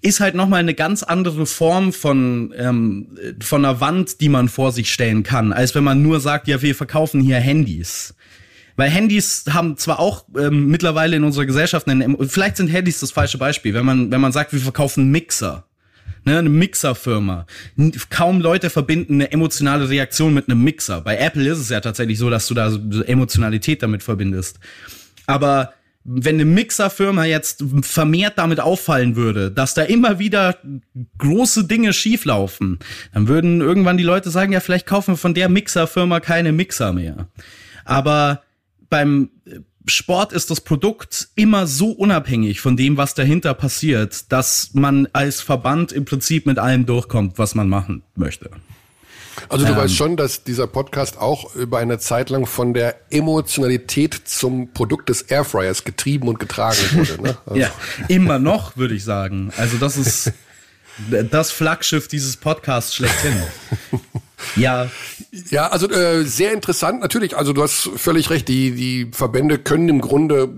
[0.00, 3.08] ist halt nochmal eine ganz andere Form von, ähm,
[3.40, 6.62] von einer Wand, die man vor sich stellen kann, als wenn man nur sagt, ja,
[6.62, 8.14] wir verkaufen hier Handys.
[8.76, 13.10] Weil Handys haben zwar auch ähm, mittlerweile in unserer Gesellschaft, einen, vielleicht sind Handys das
[13.10, 15.64] falsche Beispiel, wenn man, wenn man sagt, wir verkaufen Mixer
[16.24, 17.46] ne, eine Mixerfirma.
[18.10, 21.00] Kaum Leute verbinden eine emotionale Reaktion mit einem Mixer.
[21.00, 24.58] Bei Apple ist es ja tatsächlich so, dass du da so Emotionalität damit verbindest.
[25.26, 30.56] Aber wenn eine Mixerfirma jetzt vermehrt damit auffallen würde, dass da immer wieder
[31.18, 32.80] große Dinge schieflaufen,
[33.14, 36.92] dann würden irgendwann die Leute sagen, ja, vielleicht kaufen wir von der Mixerfirma keine Mixer
[36.92, 37.28] mehr.
[37.84, 38.42] Aber
[38.90, 39.30] beim
[39.86, 45.40] Sport ist das Produkt immer so unabhängig von dem, was dahinter passiert, dass man als
[45.40, 48.50] Verband im Prinzip mit allem durchkommt, was man machen möchte.
[49.48, 52.96] Also du ähm, weißt schon, dass dieser Podcast auch über eine Zeit lang von der
[53.10, 57.22] Emotionalität zum Produkt des Airfryers getrieben und getragen wurde.
[57.22, 57.36] Ne?
[57.46, 57.58] Also.
[57.58, 57.70] ja,
[58.08, 59.52] immer noch, würde ich sagen.
[59.56, 60.32] Also das ist
[61.30, 63.42] das Flaggschiff dieses Podcasts schlechthin.
[64.56, 64.90] Ja.
[65.50, 67.36] Ja, also äh, sehr interessant natürlich.
[67.36, 68.48] Also du hast völlig recht.
[68.48, 70.48] Die die Verbände können im Grunde,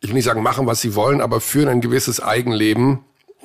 [0.00, 3.00] ich will nicht sagen machen, was sie wollen, aber führen ein gewisses Eigenleben,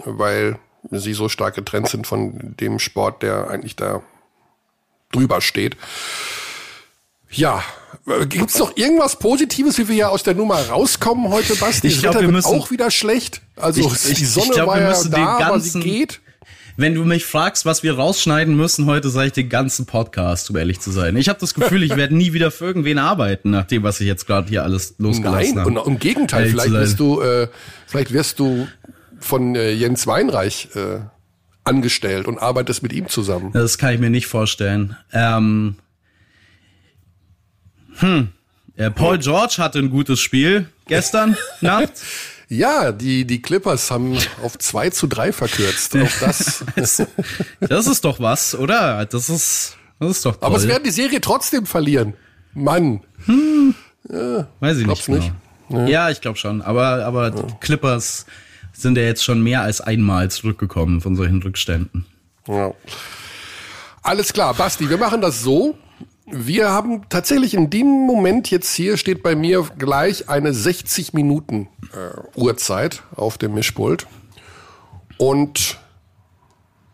[0.06, 0.60] weil
[0.92, 4.04] sie so stark getrennt sind von dem Sport, der eigentlich da
[5.12, 5.78] drüber steht.
[7.38, 7.64] Ja,
[8.30, 11.88] gibt's noch irgendwas Positives, wie wir ja aus der Nummer rauskommen heute, Basti?
[11.88, 13.42] Ich glaube, wir müssen auch wieder schlecht.
[13.56, 16.22] Also ich, die Sonne ich glaub, war ja da, aber sie geht.
[16.78, 20.58] Wenn du mich fragst, was wir rausschneiden müssen heute, sage ich den ganzen Podcast, um
[20.58, 21.16] ehrlich zu sein.
[21.16, 24.08] Ich habe das Gefühl, ich werde nie wieder für irgendwen arbeiten, nach dem, was ich
[24.08, 25.72] jetzt gerade hier alles losgelassen habe.
[25.72, 27.48] Nein, und im Gegenteil, vielleicht wirst du, äh,
[27.88, 28.68] vielleicht wirst du
[29.20, 31.00] von äh, Jens Weinreich äh,
[31.64, 33.52] angestellt und arbeitest mit ihm zusammen.
[33.54, 34.98] Das kann ich mir nicht vorstellen.
[35.14, 35.78] Ähm,
[38.00, 38.30] hm.
[38.78, 41.94] Äh, Paul George hatte ein gutes Spiel gestern Nacht.
[42.48, 45.96] Ja, die, die Clippers haben auf 2 zu 3 verkürzt.
[45.96, 46.64] Auch das.
[47.60, 49.06] das ist doch was, oder?
[49.06, 50.46] Das ist, das ist doch toll.
[50.48, 52.14] Aber es werden die Serie trotzdem verlieren.
[52.54, 53.02] Mann.
[53.26, 53.74] Hm.
[54.10, 55.06] Ja, Weiß ich nicht.
[55.06, 55.18] Genau.
[55.18, 55.34] nicht.
[55.70, 55.86] Ja.
[55.88, 56.62] ja, ich glaube schon.
[56.62, 57.48] Aber, aber ja.
[57.60, 58.28] Clippers
[58.74, 62.06] sind ja jetzt schon mehr als einmal zurückgekommen von solchen Rückständen.
[62.48, 62.74] Ja.
[64.04, 65.76] Alles klar, Basti, wir machen das so.
[66.26, 71.68] Wir haben tatsächlich in dem Moment jetzt hier steht bei mir gleich eine 60 Minuten
[71.94, 74.08] äh, Uhrzeit auf dem Mischpult
[75.18, 75.80] und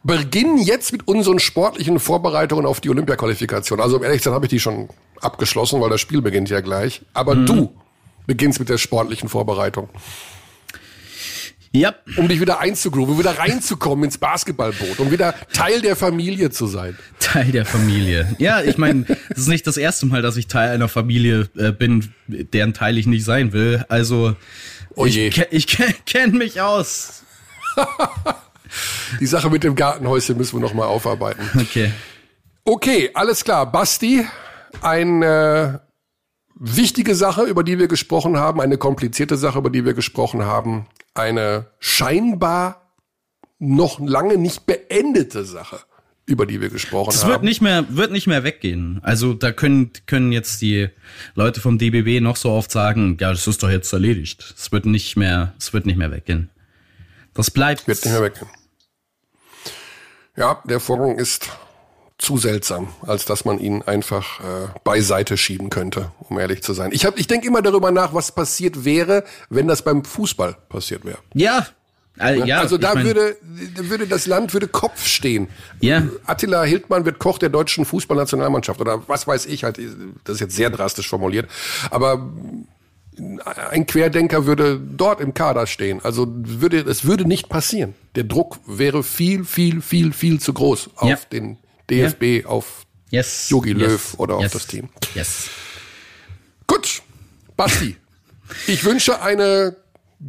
[0.04, 3.80] beginnen jetzt mit unseren sportlichen Vorbereitungen auf die Olympiaqualifikation.
[3.80, 4.90] Also um ehrlich zu sein, habe ich die schon
[5.22, 7.02] abgeschlossen, weil das Spiel beginnt ja gleich.
[7.14, 7.46] Aber mhm.
[7.46, 7.74] du
[8.28, 9.90] beginnst mit der sportlichen Vorbereitung.
[11.74, 11.96] Ja.
[12.18, 16.98] Um dich wieder einzugrooven, wieder reinzukommen ins Basketballboot, um wieder Teil der Familie zu sein.
[17.20, 18.36] Teil der Familie.
[18.40, 21.72] Ja, ich meine, es ist nicht das erste Mal, dass ich Teil einer Familie äh,
[21.72, 23.86] bin, deren Teil ich nicht sein will.
[23.88, 24.36] Also,
[24.96, 25.30] oh je.
[25.30, 25.68] ich, ich
[26.06, 27.24] kenne mich aus.
[29.20, 31.42] Die Sache mit dem Gartenhäuschen müssen wir nochmal aufarbeiten.
[31.60, 31.92] Okay.
[32.64, 33.70] Okay, alles klar.
[33.72, 34.26] Basti,
[34.82, 35.80] ein äh,
[36.56, 40.86] wichtige Sache, über die wir gesprochen haben, eine komplizierte Sache, über die wir gesprochen haben,
[41.14, 42.94] eine scheinbar
[43.60, 45.80] noch lange nicht beendete Sache,
[46.26, 47.32] über die wir gesprochen Es haben.
[47.32, 49.00] wird nicht mehr, wird nicht mehr weggehen.
[49.04, 50.90] Also da können, können jetzt die
[51.36, 54.54] Leute vom DBB noch so oft sagen, ja, das ist doch jetzt erledigt.
[54.58, 56.50] Es wird nicht mehr, es wird nicht mehr weggehen.
[57.34, 57.88] Das bleibt.
[57.88, 58.48] Wird nicht mehr weggehen.
[60.36, 61.50] Ja, der Vorgang ist
[62.22, 64.44] zu seltsam, als dass man ihn einfach äh,
[64.84, 66.92] beiseite schieben könnte, um ehrlich zu sein.
[66.94, 71.04] Ich, hab, ich denke immer darüber nach, was passiert wäre, wenn das beim Fußball passiert
[71.04, 71.18] wäre.
[71.34, 71.66] Ja.
[72.20, 75.48] Äh, ja, also da ich mein, würde, würde das Land würde Kopf stehen.
[75.80, 76.04] Ja.
[76.28, 79.80] Attila Hildmann wird Koch der deutschen Fußballnationalmannschaft oder was weiß ich halt.
[80.24, 81.50] Das ist jetzt sehr drastisch formuliert,
[81.90, 82.30] aber
[83.72, 86.02] ein Querdenker würde dort im Kader stehen.
[86.04, 87.96] Also würde es würde nicht passieren.
[88.16, 91.18] Der Druck wäre viel, viel, viel, viel zu groß auf Ja.
[91.32, 91.58] den
[91.92, 94.90] DFB, auf yes, Jogi yes, Löw oder auf yes, das Team.
[95.14, 95.50] Yes.
[96.68, 97.02] Gut,
[97.58, 97.98] Basti,
[98.68, 99.76] ich wünsche eine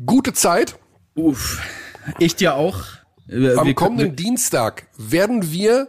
[0.07, 0.79] gute Zeit.
[1.15, 1.61] Uff.
[2.19, 2.83] Ich dir auch.
[3.29, 5.89] Äh, Am wir- kommenden Dienstag werden wir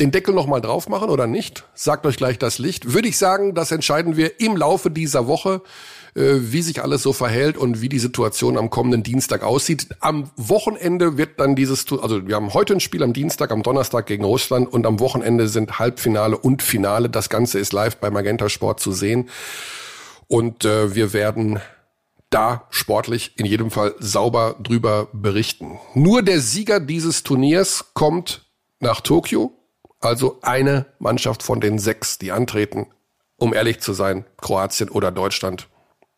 [0.00, 1.64] den Deckel noch mal drauf machen oder nicht?
[1.74, 2.92] Sagt euch gleich das Licht.
[2.92, 5.62] Würde ich sagen, das entscheiden wir im Laufe dieser Woche,
[6.14, 9.88] äh, wie sich alles so verhält und wie die Situation am kommenden Dienstag aussieht.
[10.00, 14.06] Am Wochenende wird dann dieses, also wir haben heute ein Spiel am Dienstag, am Donnerstag
[14.06, 17.08] gegen Russland und am Wochenende sind Halbfinale und Finale.
[17.08, 19.28] Das Ganze ist live bei Magenta Sport zu sehen.
[20.26, 21.60] Und äh, wir werden
[22.30, 25.78] da sportlich in jedem Fall sauber drüber berichten.
[25.94, 28.44] Nur der Sieger dieses Turniers kommt
[28.80, 29.52] nach Tokio,
[30.04, 32.86] also eine Mannschaft von den sechs, die antreten.
[33.36, 35.68] Um ehrlich zu sein, Kroatien oder Deutschland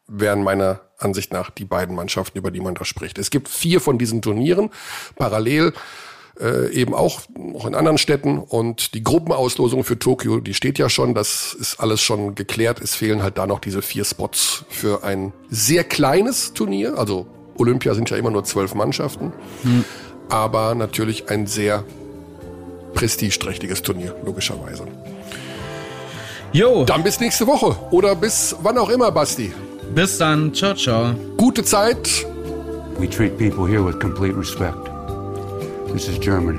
[0.07, 3.19] wären meiner Ansicht nach die beiden Mannschaften, über die man da spricht.
[3.19, 4.71] Es gibt vier von diesen Turnieren
[5.17, 5.73] parallel
[6.41, 10.89] äh, eben auch noch in anderen Städten und die Gruppenauslosung für Tokio, die steht ja
[10.89, 12.81] schon, das ist alles schon geklärt.
[12.81, 16.99] Es fehlen halt da noch diese vier Spots für ein sehr kleines Turnier.
[16.99, 17.27] Also
[17.57, 19.33] Olympia sind ja immer nur zwölf Mannschaften,
[20.29, 21.85] aber natürlich ein sehr
[22.97, 24.85] prestigeträchtiges Turnier, logischerweise.
[26.53, 29.53] Jo, Dann bis nächste Woche oder bis wann auch immer, Basti.
[29.95, 30.53] bis dann.
[30.55, 31.15] Ciao, ciao.
[31.37, 32.27] Gute Zeit.
[32.99, 34.77] We treat people here with complete respect.
[35.93, 36.59] This is Germany.